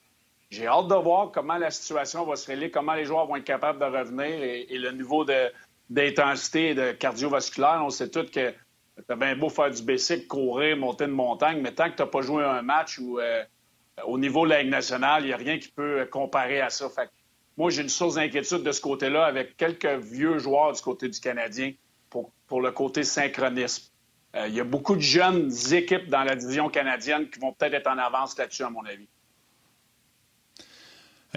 [0.50, 3.44] j'ai hâte de voir comment la situation va se régler, comment les joueurs vont être
[3.44, 5.50] capables de revenir et le niveau de,
[5.88, 7.82] d'intensité de cardiovasculaire.
[7.84, 8.52] On sait tous que
[9.06, 12.22] t'as bien beau faire du basic, courir, monter une montagne, mais tant que t'as pas
[12.22, 13.44] joué un match où, euh,
[14.04, 16.88] au niveau de la Ligue nationale, il n'y a rien qui peut comparer à ça.
[17.56, 21.18] Moi, j'ai une source d'inquiétude de ce côté-là avec quelques vieux joueurs du côté du
[21.20, 21.72] Canadien
[22.10, 23.90] pour, pour le côté synchronisme.
[24.34, 27.74] Euh, il y a beaucoup de jeunes équipes dans la division canadienne qui vont peut-être
[27.74, 29.08] être en avance là-dessus, à mon avis.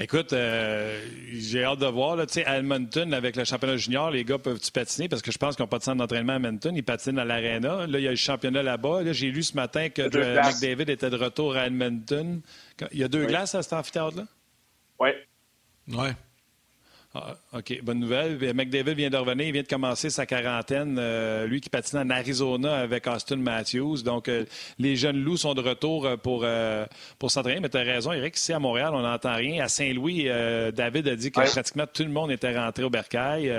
[0.01, 0.97] Écoute, euh,
[1.33, 2.15] j'ai hâte de voir.
[2.15, 5.09] Là, à Edmonton, avec le championnat junior, les gars peuvent-tu patiner?
[5.09, 6.73] Parce que je pense qu'ils n'ont pas de centre d'entraînement à Edmonton.
[6.73, 7.85] Ils patinent à l'Arena.
[7.85, 9.03] Là, il y a le championnat là-bas.
[9.03, 12.41] Là, j'ai lu ce matin que McDavid était de retour à Edmonton.
[12.93, 14.23] Il y a deux glaces à cet amphithéâtre-là?
[14.99, 15.09] Oui.
[15.89, 16.09] Oui.
[17.15, 18.37] Ah, OK, bonne nouvelle.
[18.53, 22.09] McDavid vient de revenir, il vient de commencer sa quarantaine, euh, lui qui patine en
[22.11, 24.03] Arizona avec Austin Matthews.
[24.03, 24.45] Donc, euh,
[24.77, 26.45] les jeunes loups sont de retour euh, pour,
[27.17, 27.61] pour s'entraîner.
[27.61, 29.63] Mais tu as raison, Eric, ici à Montréal, on n'entend rien.
[29.63, 30.25] À Saint-Louis,
[30.73, 33.51] David a dit que pratiquement tout le monde était rentré au bercail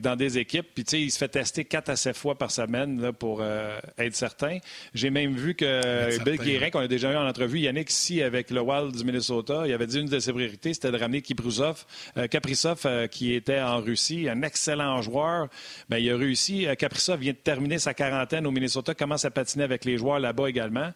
[0.00, 2.50] dans des équipes, puis tu sais, il se fait tester quatre à sept fois par
[2.50, 4.58] semaine là, pour euh, être certain.
[4.94, 8.50] J'ai même vu que Bill Guérin, qu'on a déjà eu en entrevue, Yannick ici avec
[8.50, 11.84] le Wild du Minnesota, il avait dit une de ses priorités, c'était de ramener Kiprusov,
[12.16, 15.48] euh, Kaprizov euh, qui était en Russie, un excellent joueur.
[15.88, 16.66] Bien, il a réussi.
[16.78, 20.48] Kaprizov vient de terminer sa quarantaine au Minnesota, commence à patiner avec les joueurs là-bas
[20.48, 20.90] également.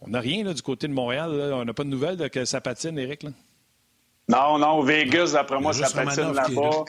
[0.00, 1.30] On n'a rien là, du côté de Montréal.
[1.52, 3.22] On n'a pas de nouvelles de que ça patine, Eric.
[3.22, 3.30] Là?
[4.28, 6.84] Non, non, Vegas, d'après moi, ça patine là-bas.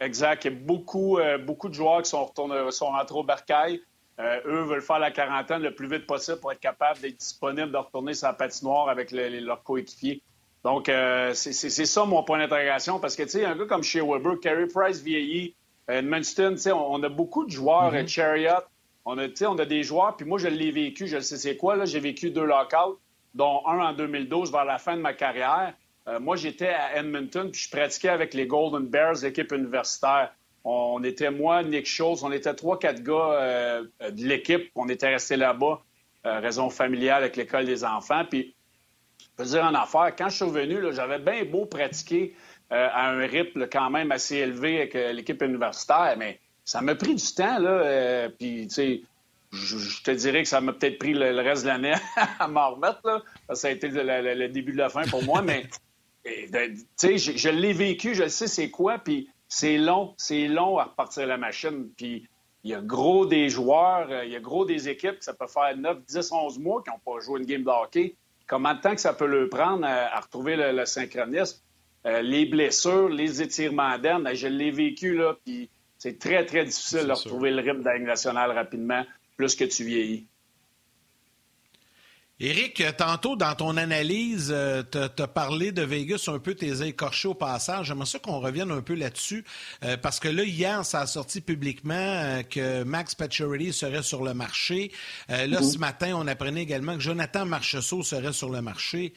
[0.00, 0.44] Exact.
[0.44, 3.80] Il y a beaucoup, euh, beaucoup de joueurs qui sont, retournés, sont rentrés au Bercail.
[4.20, 7.72] Euh, eux veulent faire la quarantaine le plus vite possible pour être capables d'être disponibles
[7.72, 10.22] de retourner sur la patinoire avec leurs coéquipiers.
[10.62, 14.00] Donc, euh, c'est ça mon point d'interrogation parce que, tu sais, un gars comme chez
[14.00, 15.54] Weber, Carey Price vieillit,
[15.88, 18.08] Edmundston, tu sais, on, a beaucoup de joueurs, mm-hmm.
[18.08, 18.64] Chariot,
[19.04, 21.76] on a, on a des joueurs, puis moi, je l'ai vécu, je sais c'est quoi,
[21.76, 22.98] là, j'ai vécu deux lockouts,
[23.34, 25.74] dont un en 2012 vers la fin de ma carrière.
[26.06, 30.32] Euh, moi, j'étais à Edmonton, puis je pratiquais avec les Golden Bears, l'équipe universitaire.
[30.64, 34.70] On était, moi, Nick Schultz, on était trois, quatre gars euh, de l'équipe.
[34.74, 35.82] On était restés là-bas,
[36.26, 38.24] euh, raison familiale avec l'école des enfants.
[38.28, 38.54] Puis,
[39.20, 42.34] je peux dire en affaire, quand je suis revenu, j'avais bien beau pratiquer
[42.70, 47.34] à un rythme quand même assez élevé avec l'équipe universitaire, mais ça m'a pris du
[47.34, 48.28] temps, là.
[48.30, 49.02] puis, tu sais,
[49.52, 51.94] je, te dirais que ça m'a peut-être pris le, reste de l'année
[52.38, 53.22] à m'en remettre, là.
[53.54, 55.66] Ça a été le, début de la fin pour moi, mais
[56.24, 61.26] je, je l'ai vécu, je sais c'est quoi, puis c'est long, c'est long à repartir
[61.26, 61.90] la machine.
[61.96, 62.26] Puis
[62.64, 65.46] il y a gros des joueurs, euh, il y a gros des équipes, ça peut
[65.46, 68.16] faire 9, 10, 11 mois qui n'ont pas joué une game de hockey.
[68.46, 71.60] Comment de temps que ça peut leur prendre à, retrouver le, synchronisme?
[72.06, 77.06] Euh, les blessures, les étirements ben, je l'ai vécu, là, puis c'est très, très difficile
[77.06, 79.04] de retrouver le rythme de nationale rapidement,
[79.36, 80.26] plus que tu vieillis.
[82.40, 87.28] Éric, tantôt dans ton analyse, euh, tu as parlé de Vegas un peu, tes écorchés
[87.28, 87.86] au passage.
[87.86, 89.44] J'aimerais ça qu'on revienne un peu là-dessus,
[89.84, 94.24] euh, parce que là, hier, ça a sorti publiquement euh, que Max Pacioretty serait sur
[94.24, 94.90] le marché.
[95.28, 95.62] là, mhm.
[95.62, 99.14] ce matin, on apprenait également que Jonathan Marchessault serait sur le marché.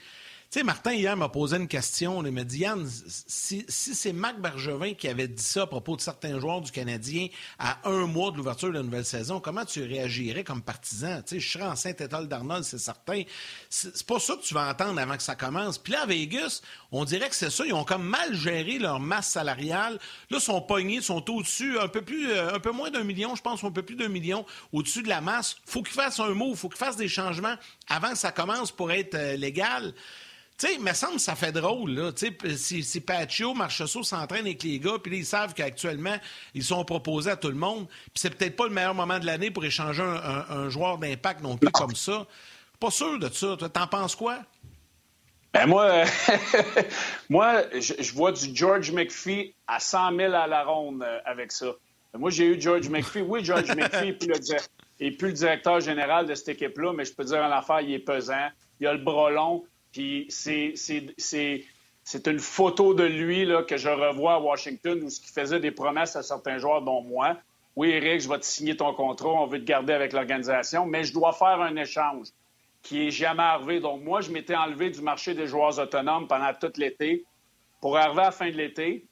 [0.63, 2.23] Martin, hier, m'a posé une question.
[2.25, 2.89] Il m'a dit, Yann,
[3.27, 7.27] si, c'est Marc Bergevin qui avait dit ça à propos de certains joueurs du Canadien
[7.59, 11.21] à un mois de l'ouverture de la nouvelle saison, comment tu réagirais comme partisan?
[11.21, 13.21] Tu sais, je serais en Saint-Étoile d'Arnold, c'est certain.
[13.69, 15.77] C'est pas ça que tu vas entendre avant que ça commence.
[15.77, 17.63] Puis là, à Vegas, on dirait que c'est ça.
[17.65, 19.99] Ils ont comme mal géré leur masse salariale.
[20.29, 23.35] Là, ils sont pognés, sont au-dessus, un peu plus, euh, un peu moins d'un million,
[23.35, 25.57] je pense, un peu plus d'un million au-dessus de la masse.
[25.65, 27.55] Faut qu'ils fassent un mot, faut qu'ils fassent des changements
[27.89, 29.93] avant que ça commence pour être euh, légal.
[30.57, 32.11] Tu sais, il me semble que ça fait drôle, là.
[32.11, 36.17] Tu sais, si, si Paccio, Marchessault s'entraînent avec les gars, puis ils savent qu'actuellement,
[36.55, 39.27] ils sont proposés à tout le monde, puis c'est peut-être pas le meilleur moment de
[39.27, 42.25] l'année pour échanger un, joueur d'impact non plus comme ça.
[42.79, 43.55] Pas sûr de ça.
[43.71, 44.39] T'en penses quoi?
[45.53, 46.03] Ben moi,
[47.29, 51.67] moi je, vois du George McPhee à 100 000 à la ronde euh, avec ça.
[52.15, 53.21] Moi, j'ai eu George McPhee.
[53.21, 57.39] Oui, George McPhee est plus, le, directeur général de cette équipe-là, mais je peux dire
[57.39, 58.47] en affaire, il est pesant.
[58.79, 59.63] Il a le bras long.
[60.29, 66.15] C'est une photo de lui que je revois à Washington où il faisait des promesses
[66.15, 67.37] à certains joueurs, dont moi.
[67.75, 71.03] Oui, Eric, je vais te signer ton contrat, on veut te garder avec l'organisation, mais
[71.03, 72.27] je dois faire un échange
[72.81, 73.79] qui n'est jamais arrivé.
[73.79, 77.25] Donc, moi, je m'étais enlevé du marché des joueurs autonomes pendant tout l'été
[77.81, 79.05] pour arriver à la fin de l'été.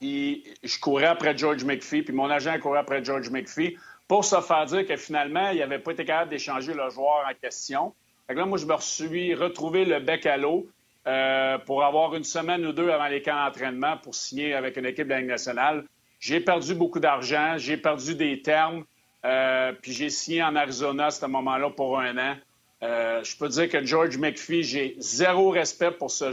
[0.00, 3.76] Puis, je courais après George McPhee, puis mon agent courait après George McPhee
[4.08, 7.34] pour se faire dire que finalement, il n'avait pas été capable d'échanger le joueur en
[7.40, 7.94] question.
[8.26, 10.66] Fait là, moi, je me suis retrouvé le bec à l'eau
[11.06, 14.86] euh, pour avoir une semaine ou deux avant les camps d'entraînement pour signer avec une
[14.86, 15.84] équipe de la Ligue nationale.
[16.18, 18.84] J'ai perdu beaucoup d'argent, j'ai perdu des termes,
[19.24, 22.36] euh, puis j'ai signé en Arizona à ce moment-là pour un an.
[22.82, 26.32] Euh, je peux dire que George McPhee, j'ai zéro respect pour ce,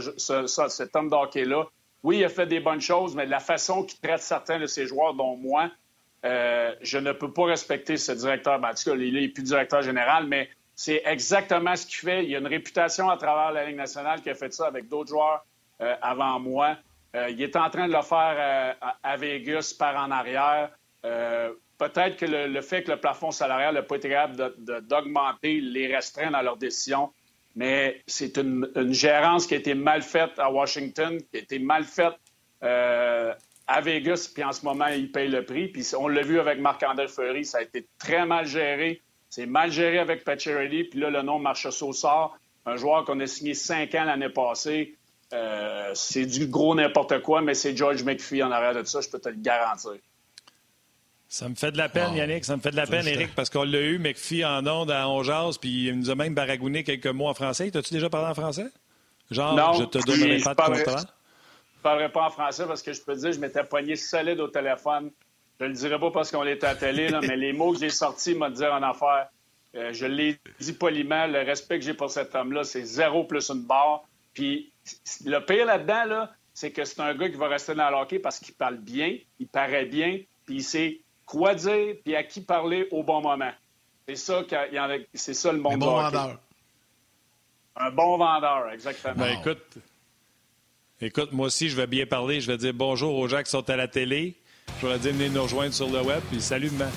[0.68, 1.66] cet homme d'hockey-là.
[2.02, 4.66] Oui, il a fait des bonnes choses, mais de la façon qu'il traite certains de
[4.66, 5.70] ses joueurs, dont moi,
[6.24, 8.58] je ne peux pas respecter ce directeur.
[8.58, 12.24] Ben, en tout cas, il n'est plus directeur général, mais c'est exactement ce qu'il fait.
[12.24, 14.88] Il y a une réputation à travers la Ligue nationale qui a fait ça avec
[14.88, 15.44] d'autres joueurs
[15.80, 16.76] euh, avant moi.
[17.14, 18.36] Euh, il est en train de le faire
[18.82, 20.70] euh, à Vegas par en arrière.
[21.76, 24.54] Peut-être que le, fait que le plafond salarial n'a pas été capable
[24.88, 27.12] d'augmenter les restreints dans leurs décisions,
[27.56, 31.84] mais c'est une, gérance qui a été mal faite à Washington, qui a été mal
[31.84, 32.14] faite
[32.62, 35.68] à Vegas, puis en ce moment, il paye le prix.
[35.68, 39.02] Puis on l'a vu avec Marc-André Fleury, ça a été très mal géré.
[39.34, 42.38] C'est mal géré avec Pacioretty, puis là, le nom marche au sort.
[42.66, 44.94] Un joueur qu'on a signé cinq ans l'année passée.
[45.32, 49.08] Euh, c'est du gros n'importe quoi, mais c'est George McPhee en arrière de ça, je
[49.08, 49.94] peux te le garantir.
[51.28, 53.50] Ça me fait de la peine, Yannick, ça me fait de la peine, Eric, parce
[53.50, 57.08] qu'on l'a eu, McPhee en onde à Onjaz, puis il nous a même baragouné quelques
[57.08, 57.68] mots en français.
[57.72, 58.66] T'as-tu déjà parlé en français?
[59.32, 61.00] Genre, non, je te donnerai pas de contrat?
[61.76, 64.38] Je parlerai pas en français parce que je peux te dire, je m'étais poigné solide
[64.38, 65.10] au téléphone
[65.60, 67.78] je ne le dirai pas parce qu'on est à la télé, mais les mots que
[67.78, 69.28] j'ai sortis m'ont dit en affaire.
[69.76, 73.50] Euh, je l'ai dit poliment, le respect que j'ai pour cet homme-là, c'est zéro plus
[73.50, 74.04] une barre.
[74.32, 74.70] Puis
[75.24, 78.18] le pire là-dedans, là, c'est que c'est un gars qui va rester dans le hockey
[78.18, 82.40] parce qu'il parle bien, il paraît bien, puis il sait quoi dire, puis à qui
[82.40, 83.50] parler au bon moment.
[84.06, 84.42] C'est ça,
[85.14, 86.38] c'est ça le monde un bon vendeur.
[87.76, 89.14] Un bon vendeur, exactement.
[89.16, 89.78] Ben, écoute,
[91.00, 92.40] écoute, moi aussi, je vais bien parler.
[92.40, 94.36] Je vais dire bonjour aux gens qui sont à la télé.
[94.80, 96.90] Je vais dire venir nous rejoindre sur le web, puis salut demain.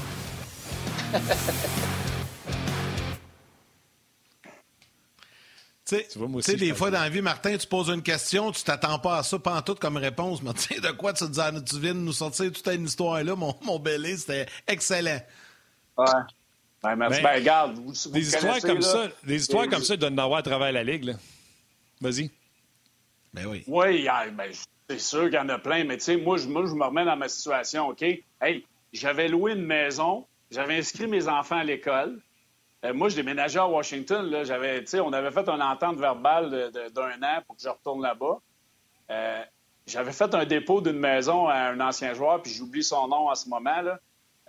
[5.88, 5.96] Tu
[6.42, 9.24] sais, des fois dans la vie, Martin, tu poses une question, tu t'attends pas à
[9.24, 11.96] ça, pas en tout comme réponse, mais tu sais, de quoi tu, dis, tu viens
[11.96, 15.22] de nous sortir toute une histoire là, mon, mon belé, c'était excellent.
[15.98, 16.06] Ouais.
[16.84, 17.22] Ben, merci.
[17.22, 17.80] Ben, regarde,
[18.12, 20.84] des, histoires comme ça, des histoires comme ça, ils doivent en avoir à travers la
[20.84, 21.16] Ligue.
[22.02, 22.30] Vas-y.
[23.34, 23.64] Ben oui.
[23.66, 24.52] Oui, ben,
[24.90, 27.18] c'est sûr qu'il y en a plein, mais tu sais, moi, je, me remets dans
[27.18, 28.04] ma situation, OK?
[28.42, 32.22] Hey, j'avais loué une maison, j'avais inscrit mes enfants à l'école.
[32.86, 34.30] Euh, moi, je déménageais à Washington.
[34.30, 38.40] Là, j'avais, on avait fait une entente verbale d'un an pour que je retourne là-bas.
[39.10, 39.44] Euh,
[39.86, 43.36] j'avais fait un dépôt d'une maison à un ancien joueur, puis j'oublie son nom à
[43.36, 43.82] ce moment.
[43.82, 44.00] là.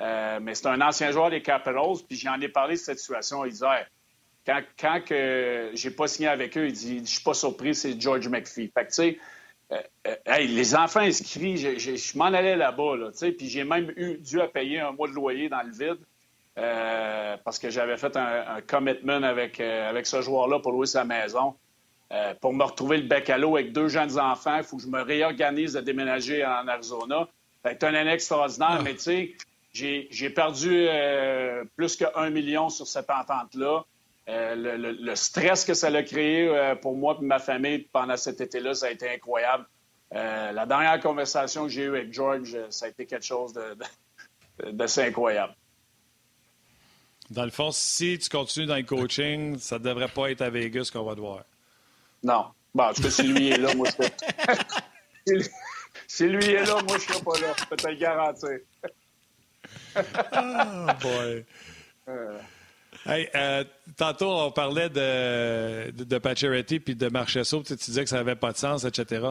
[0.01, 3.45] Euh, mais c'est un ancien joueur des Capitals, puis j'en ai parlé de cette situation.
[3.45, 3.87] Il disait,
[4.47, 8.01] quand, quand que j'ai pas signé avec eux, il dit, je suis pas surpris, c'est
[8.01, 8.71] George McPhee.
[8.73, 9.19] Fait que, tu sais,
[9.71, 14.41] euh, euh, les enfants inscrits, je, m'en allais là-bas, là, puis j'ai même eu, dû
[14.41, 15.99] à payer un mois de loyer dans le vide
[16.57, 21.55] euh, parce que j'avais fait un, commitment avec, avec ce joueur-là pour louer sa maison.
[22.41, 24.89] pour me retrouver le bec à l'eau avec deux jeunes enfants, il faut que je
[24.89, 27.29] me réorganise à déménager en Arizona.
[27.65, 28.83] C'est un année extraordinaire, ah.
[28.83, 29.35] mais tu sais,
[30.11, 30.89] j'ai perdu
[31.77, 33.85] plus qu'un million sur cette entente-là.
[34.29, 38.43] Euh, le, stress que ça a créé euh, pour moi et ma famille pendant cet
[38.43, 39.65] été-là, ça a été incroyable.
[40.15, 43.59] Euh, la dernière conversation que j'ai eue avec George, ça a été quelque chose
[44.63, 45.55] d'assez incroyable.
[47.31, 50.51] Dans le fond, si tu continues dans le coaching, ça ne devrait pas être à
[50.51, 51.45] Vegas qu'on va te voir.
[52.23, 52.47] Non.
[52.75, 53.89] Bon, en tout cas, si lui est là, moi,
[55.27, 55.39] je
[56.07, 57.55] Si lui est là, moi, je serai pas là.
[57.59, 58.59] Je peux te le garantir.
[59.97, 61.45] oh boy.
[63.07, 63.65] Hey, euh,
[63.97, 67.63] tantôt, on parlait de, de, de puis de Marchesso.
[67.63, 69.27] Tu, disais que ça n'avait pas de sens, etc.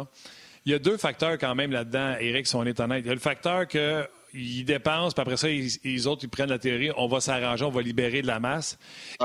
[0.66, 3.04] Il y a deux facteurs quand même là-dedans, Eric, si on est honnête.
[3.06, 4.08] Il y a le facteur que
[4.38, 7.70] ils dépensent, puis après ça, ils, autres, ils prennent la théorie, on va s'arranger, on
[7.70, 8.78] va libérer de la masse.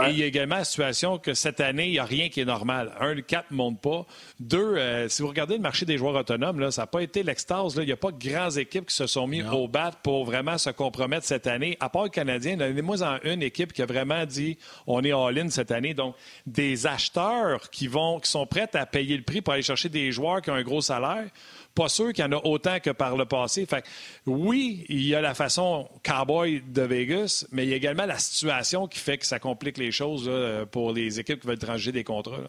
[0.05, 2.41] Et il y a également la situation que cette année, il n'y a rien qui
[2.41, 2.93] est normal.
[3.01, 4.07] Un, le cap ne monte pas.
[4.41, 7.23] Deux, euh, si vous regardez le marché des joueurs autonomes, là, ça n'a pas été
[7.23, 7.75] l'extase.
[7.77, 10.59] Il n'y a pas de grandes équipes qui se sont mis au bat pour vraiment
[10.59, 11.77] se compromettre cette année.
[11.81, 14.59] À part le Canadien, il y a moins en une équipe qui a vraiment dit
[14.87, 15.95] on est all-in cette année.
[15.95, 16.15] Donc,
[16.47, 20.13] des acheteurs qui, vont, qui sont prêts à payer le prix pour aller chercher des
[20.13, 21.27] joueurs qui ont un gros salaire
[21.75, 23.67] pas sûr qu'il y en a autant que par le passé.
[23.67, 23.85] Fait
[24.27, 28.19] oui, il y a la façon cowboy de Vegas, mais il y a également la
[28.19, 30.31] situation qui fait que ça complique les choses
[30.71, 32.49] pour les équipes qui veulent trancher des contrats.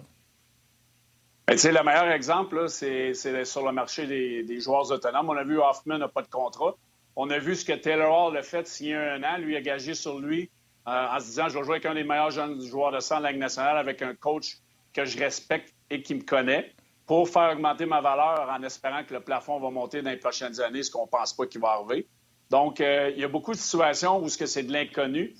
[1.45, 3.13] Ben, le meilleur exemple, c'est
[3.45, 5.30] sur le marché des, joueurs autonomes.
[5.30, 6.76] On a vu Hoffman n'a pas de contrat.
[7.15, 9.38] On a vu ce que Taylor Hall a fait signer un an.
[9.38, 10.49] Lui a gagé sur lui
[10.88, 13.17] euh, en se disant Je vais jouer avec un des meilleurs jeunes joueurs de sang
[13.17, 14.57] de la nationale, avec un coach
[14.93, 16.71] que je respecte et qui me connaît
[17.06, 20.60] pour faire augmenter ma valeur en espérant que le plafond va monter dans les prochaines
[20.62, 22.08] années, ce qu'on ne pense pas qu'il va arriver.
[22.49, 25.34] Donc, euh, il y a beaucoup de situations où c'est de l'inconnu.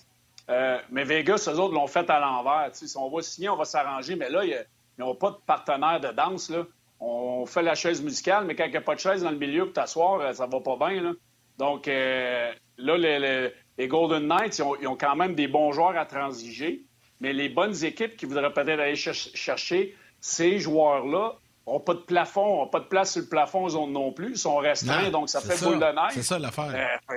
[0.49, 2.70] Euh, mais Vegas, eux autres, l'ont fait à l'envers.
[2.74, 4.16] Si on va signer, on va s'arranger.
[4.16, 4.66] Mais là, ils
[4.97, 6.51] n'ont pas de partenaire de danse.
[6.99, 9.38] On fait la chaise musicale, mais quand il n'y a pas de chaise dans le
[9.38, 11.16] milieu pour t'asseoir, euh, ça va pas bien.
[11.59, 12.53] Donc, là,
[12.97, 16.84] les, Golden Knights, ils ont, quand même des bons joueurs à transiger.
[17.22, 21.36] Mais les bonnes équipes qui voudraient peut-être aller chercher ces joueurs-là
[21.68, 24.32] n'ont pas de plafond, n'ont pas de place sur le plafond aux non plus.
[24.32, 26.11] Ils sont restreints, donc ça fait boule de neige.
[26.11, 26.99] C'est ça l'affaire.
[27.09, 27.16] Euh,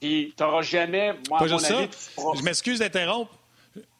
[0.00, 1.88] puis tu n'auras jamais, moi, à mon avis,
[2.36, 3.32] Je m'excuse d'interrompre.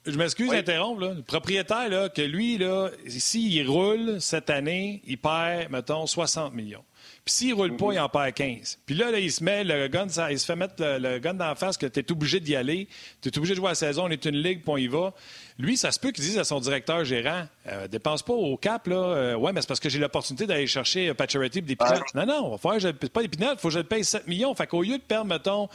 [0.04, 1.00] Je m'excuse d'interrompre.
[1.00, 6.84] Le propriétaire, là, que lui, là, s'il roule cette année, il perd, mettons, 60 millions.
[7.26, 8.78] Puis s'il roule pas, il en perd 15.
[8.86, 11.34] Puis là, là, il se met le gun, ça, il se fait mettre le, gun
[11.34, 12.86] dans la face que tu es obligé d'y aller.
[13.20, 15.12] Tu es obligé de jouer la saison, on est une ligue, puis on y va.
[15.58, 18.86] Lui, ça se peut qu'il dise à son directeur gérant euh, dépense pas au cap,
[18.86, 18.94] là.
[18.94, 22.14] Euh, ouais, mais c'est parce que j'ai l'opportunité d'aller chercher Pacioretty des pinottes.
[22.14, 24.28] Non, non, on va faire pas des pinottes, il faut que je le paye 7
[24.28, 24.54] millions.
[24.54, 25.68] Fait qu'au lieu de perdre, mettons,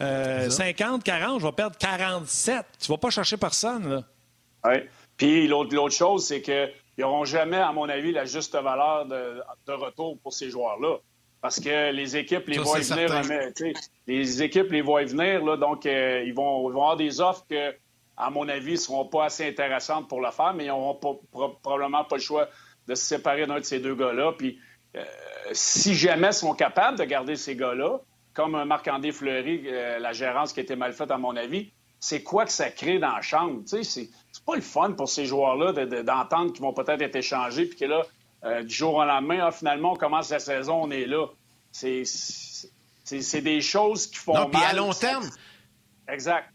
[0.00, 2.66] euh, 40, je vais perdre 47.
[2.80, 4.02] Tu vas pas chercher personne, là.
[4.64, 4.78] Oui.
[5.16, 6.68] Puis l'autre chose, c'est que
[6.98, 10.96] ils n'auront jamais, à mon avis, la juste valeur de, retour pour ces joueurs-là.
[11.42, 13.52] Parce que les équipes les voient venir.
[14.06, 17.74] Les équipes les voient venir, là, donc euh, ils, vont, avoir des offres que,
[18.16, 20.98] à mon avis, ne seront pas assez intéressantes pour le faire, mais ils n'auront
[21.62, 22.48] probablement pas le choix
[22.88, 24.32] de se séparer d'un de ces deux gars-là.
[24.32, 24.58] Puis
[24.96, 25.04] euh,
[25.52, 28.00] si jamais ils sont capables de garder ces gars-là,
[28.32, 32.22] comme Marc-André Fleury, euh, la gérance qui a été mal faite, à mon avis, c'est
[32.22, 33.62] quoi que ça crée dans la chambre?
[33.66, 34.08] C'est, c'est
[34.44, 35.72] pas le fun pour ces joueurs-là
[36.02, 38.02] d'entendre qu'ils vont peut-être être échangés, puis que là,
[38.44, 41.26] euh, du jour au lendemain, ah, finalement, on commence la saison, on est là.
[41.72, 45.28] C'est, c'est, des choses qui font non, Puis à long terme.
[46.08, 46.48] Exact.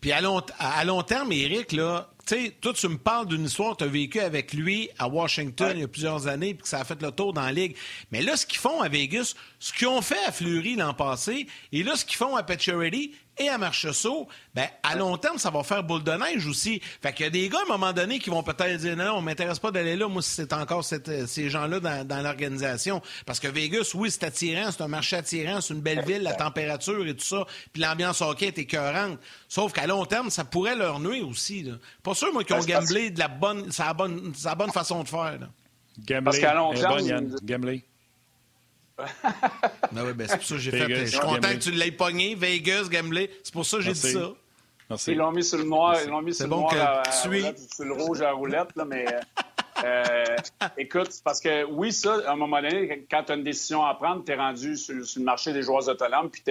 [0.00, 3.44] Puis à long, à long terme, Eric, là, tu sais, toi, tu me parles d'une
[3.44, 6.62] histoire que tu as vécue avec lui à Washington il y a plusieurs années, puis
[6.62, 7.76] que ça a fait le tour dans la Ligue.
[8.10, 11.46] Mais là, ce qu'ils font à Vegas, ce qu'ils ont fait à Fleury l'an passé,
[11.72, 15.50] et là, ce qu'ils font à Pacioretty, et à Marcheseau, ben, à long terme, ça
[15.50, 16.80] va faire boule de neige aussi.
[17.00, 19.14] Fait qu'il y a des gars, à un moment donné, qui vont peut-être dire non,
[19.16, 23.00] on m'intéresse pas d'aller là, moi, si c'est encore euh, ces gens-là dans, l'organisation.
[23.24, 26.34] Parce que Vegas, oui, c'est attirant, c'est un marché attirant, c'est une belle ville, la
[26.34, 29.18] température et tout ça, puis l'ambiance hockey est écœurante.
[29.48, 31.62] Sauf qu'à long terme, ça pourrait leur nuire aussi.
[31.62, 31.72] Là.
[32.02, 35.08] Pas sûr, moi, qu'ils ont gamblé de la bonne, sa bonne, sa bonne façon de
[35.08, 35.38] faire.
[35.40, 36.20] Là.
[36.22, 37.30] Parce qu'à long terme,
[39.92, 40.94] ben ben c'est pour ça que j'ai fait.
[40.94, 43.30] Je suis content que tu l'aies pogné, Vegas, Gambler.
[43.42, 44.32] C'est pour ça que j'ai dit ça.
[45.06, 47.92] Ils l'ont mis sur le noir, ils l'ont mis sur le noir à, sur le
[47.92, 49.06] rouge à roulette, là, mais
[49.84, 50.24] euh,
[50.78, 53.94] écoute, parce que oui, ça, à un moment donné, quand tu as une décision à
[53.94, 56.50] prendre, tu es rendu sur, le marché des joueurs autonomes, puis tu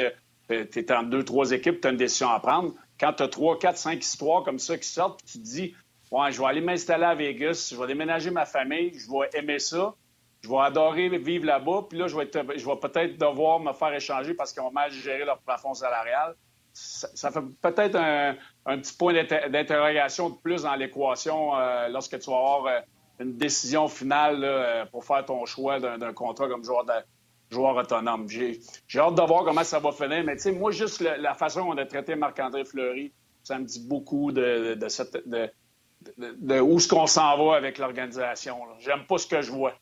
[0.49, 2.73] es, en deux, trois équipes, tu as une décision à prendre.
[2.99, 5.75] Quand tu as trois, quatre, cinq histoires comme ça qui sortent, tu te dis,
[6.11, 9.59] ouais, je vais aller m'installer à Vegas, je vais déménager ma famille, je vais aimer
[9.59, 9.93] ça
[10.41, 14.53] je vais adorer vivre là-bas, puis là, je vais, peut-être devoir me faire échanger parce
[14.53, 16.35] qu'ils ont mal géré leur plafond salarial.
[16.73, 22.37] Ça, fait peut-être un, petit point d'interrogation de plus dans l'équation euh, lorsque tu vas
[22.37, 22.79] avoir euh,
[23.19, 26.85] une décision finale euh, pour faire ton choix d'un contrat comme joueur,
[27.51, 28.29] joueur autonome.
[28.29, 28.61] J'ai
[28.95, 31.73] hâte de voir comment ça va finir, mais tu sais, moi, juste la façon dont
[31.73, 33.11] on a traité Marc-André Fleury,
[33.43, 34.77] ça me dit beaucoup de,
[36.17, 38.57] de, où est-ce qu'on s'en va avec l'organisation.
[38.79, 39.73] J'aime pas ce que je vois.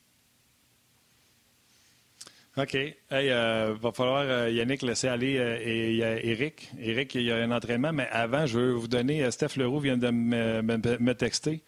[2.58, 2.74] OK.
[2.74, 6.72] Il euh, va falloir, euh, Yannick, laisser aller euh, et il y a Eric.
[6.80, 9.98] Eric, il y a un entraînement, mais avant, je veux vous donner, Steph Leroux vient
[9.98, 11.62] de me, texter.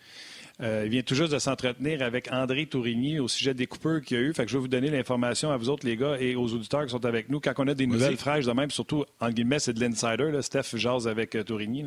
[0.62, 4.18] Euh, il vient tout juste de s'entretenir avec André Tourigny au sujet des coupeurs qu'il
[4.18, 4.34] y a eu.
[4.34, 6.86] Fait que je vais vous donner l'information à vous autres, les gars, et aux auditeurs
[6.86, 7.40] qui sont avec nous.
[7.40, 10.42] Quand on a des nouvelles fraîches de même, surtout, en guillemets, c'est de l'insider.
[10.42, 11.86] Steph jase avec euh, Tourigny.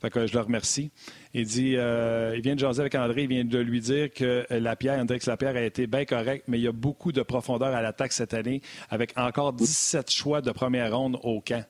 [0.00, 0.90] Fait que je le remercie.
[1.36, 4.98] Euh, il vient de jaser avec André, il vient de lui dire que la pierre,
[4.98, 8.12] André Lapierre a été bien correct, mais il y a beaucoup de profondeur à l'attaque
[8.12, 11.64] cette année, avec encore 17 choix de première ronde au camp.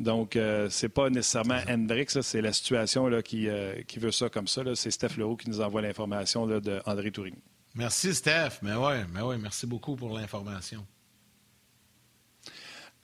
[0.00, 4.62] Donc, euh, c'est pas nécessairement Hendrix, c'est la situation euh, qui, veut ça comme ça.
[4.74, 7.42] C'est Steph Leroux qui nous envoie l'information d'André Tourigny.
[7.74, 8.58] Merci, Steph.
[8.62, 10.84] Mais oui, mais merci beaucoup pour l'information.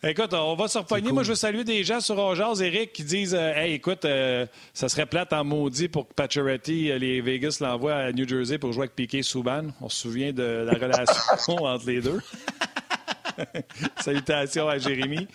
[0.03, 1.11] Écoute, on va se repogner.
[1.11, 4.07] Moi, je veux saluer des gens sur Rogers, Eric, qui disent euh, Hey, écoute,
[4.73, 8.73] ça serait plate en maudit pour que Pacioretty, les Vegas l'envoient à New Jersey pour
[8.73, 9.69] jouer avec Piquet Souban.
[9.81, 12.21] On se souvient de la relation entre les deux.
[14.01, 15.27] Salutations à Jérémy.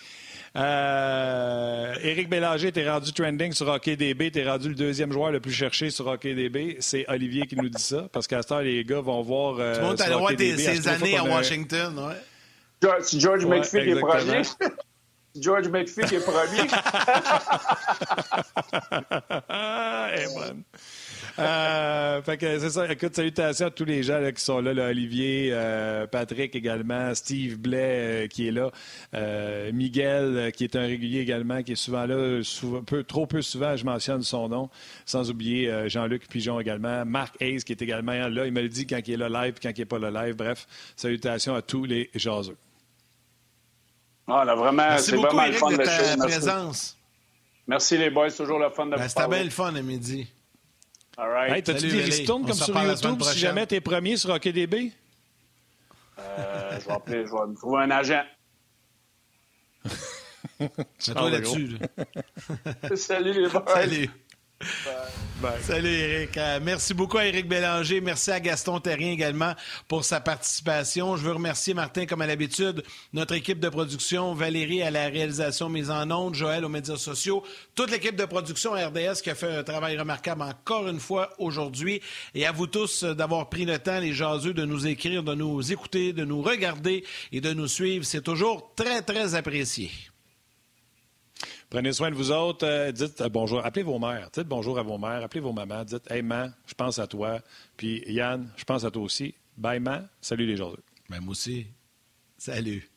[0.56, 4.30] Euh, Éric Bélanger, t'es rendu trending sur HockeyDB.
[4.30, 6.76] T'es rendu le deuxième joueur le plus cherché sur HockeyDB.
[6.78, 8.08] C'est Olivier qui nous dit ça.
[8.12, 9.56] Parce qu'à ce temps, les gars vont voir.
[9.58, 12.14] Euh, tu montes à voir ses années à Washington, ouais.
[13.02, 14.42] Si George ouais, McPhee est premier.
[15.36, 16.60] George McPhee est premier.
[20.14, 20.62] est bonne.
[21.38, 22.90] Euh, fait que c'est ça.
[22.90, 28.24] Écoute, salutations à tous les gens qui sont là, Olivier, euh, Patrick également, Steve Blais
[28.24, 28.70] euh, qui est là,
[29.72, 32.40] Miguel qui est un régulier également, qui est souvent là,
[32.86, 34.70] peu, trop peu souvent, je mentionne son nom,
[35.06, 38.86] sans oublier Jean-Luc Pigeon également, Marc Hayes qui est également là, il me le dit
[38.86, 40.36] quand il est là live, quand il n'est pas là live.
[40.36, 42.56] Bref, salutations à tous les jaseux.
[44.26, 46.18] Ah, là, vraiment, c'est vraiment Eric, le fun de ta show.
[46.18, 46.96] présence.
[47.66, 50.26] Merci les boys, toujours le fun de ben, C'était bien le fun à midi.
[51.16, 51.52] All right.
[51.52, 54.92] Hey, t'as-tu des ristournes comme sur YouTube si jamais t'es premier sur HockeyDB?
[56.18, 58.24] Euh, je, vais appeler, je vais me trouver un agent.
[60.98, 61.78] C'est toi là-dessus.
[62.96, 63.64] Salut les boys.
[63.66, 64.10] Salut.
[65.60, 66.36] Salut Eric.
[66.38, 68.00] Euh, merci beaucoup à Eric Bélanger.
[68.00, 69.54] Merci à Gaston Terrien également
[69.88, 71.16] pour sa participation.
[71.16, 72.82] Je veux remercier Martin comme à l'habitude,
[73.12, 77.42] notre équipe de production, Valérie à la réalisation mise en ondes, Joël aux médias sociaux,
[77.74, 82.00] toute l'équipe de production RDS qui a fait un travail remarquable encore une fois aujourd'hui.
[82.34, 85.72] Et à vous tous d'avoir pris le temps, les jaseux, de nous écrire, de nous
[85.72, 88.04] écouter, de nous regarder et de nous suivre.
[88.04, 89.90] C'est toujours très, très apprécié.
[91.74, 92.64] Prenez soin de vous autres.
[92.64, 93.66] Euh, dites euh, bonjour.
[93.66, 94.30] Appelez vos mères.
[94.32, 95.24] Dites bonjour à vos mères.
[95.24, 95.82] Appelez vos mamans.
[95.82, 97.40] Dites Hey, man, je pense à toi.
[97.76, 99.34] Puis Yann, je pense à toi aussi.
[99.56, 100.08] Bye, man.
[100.20, 100.72] Salut les gens.
[101.08, 101.66] Moi aussi.
[102.38, 102.93] Salut.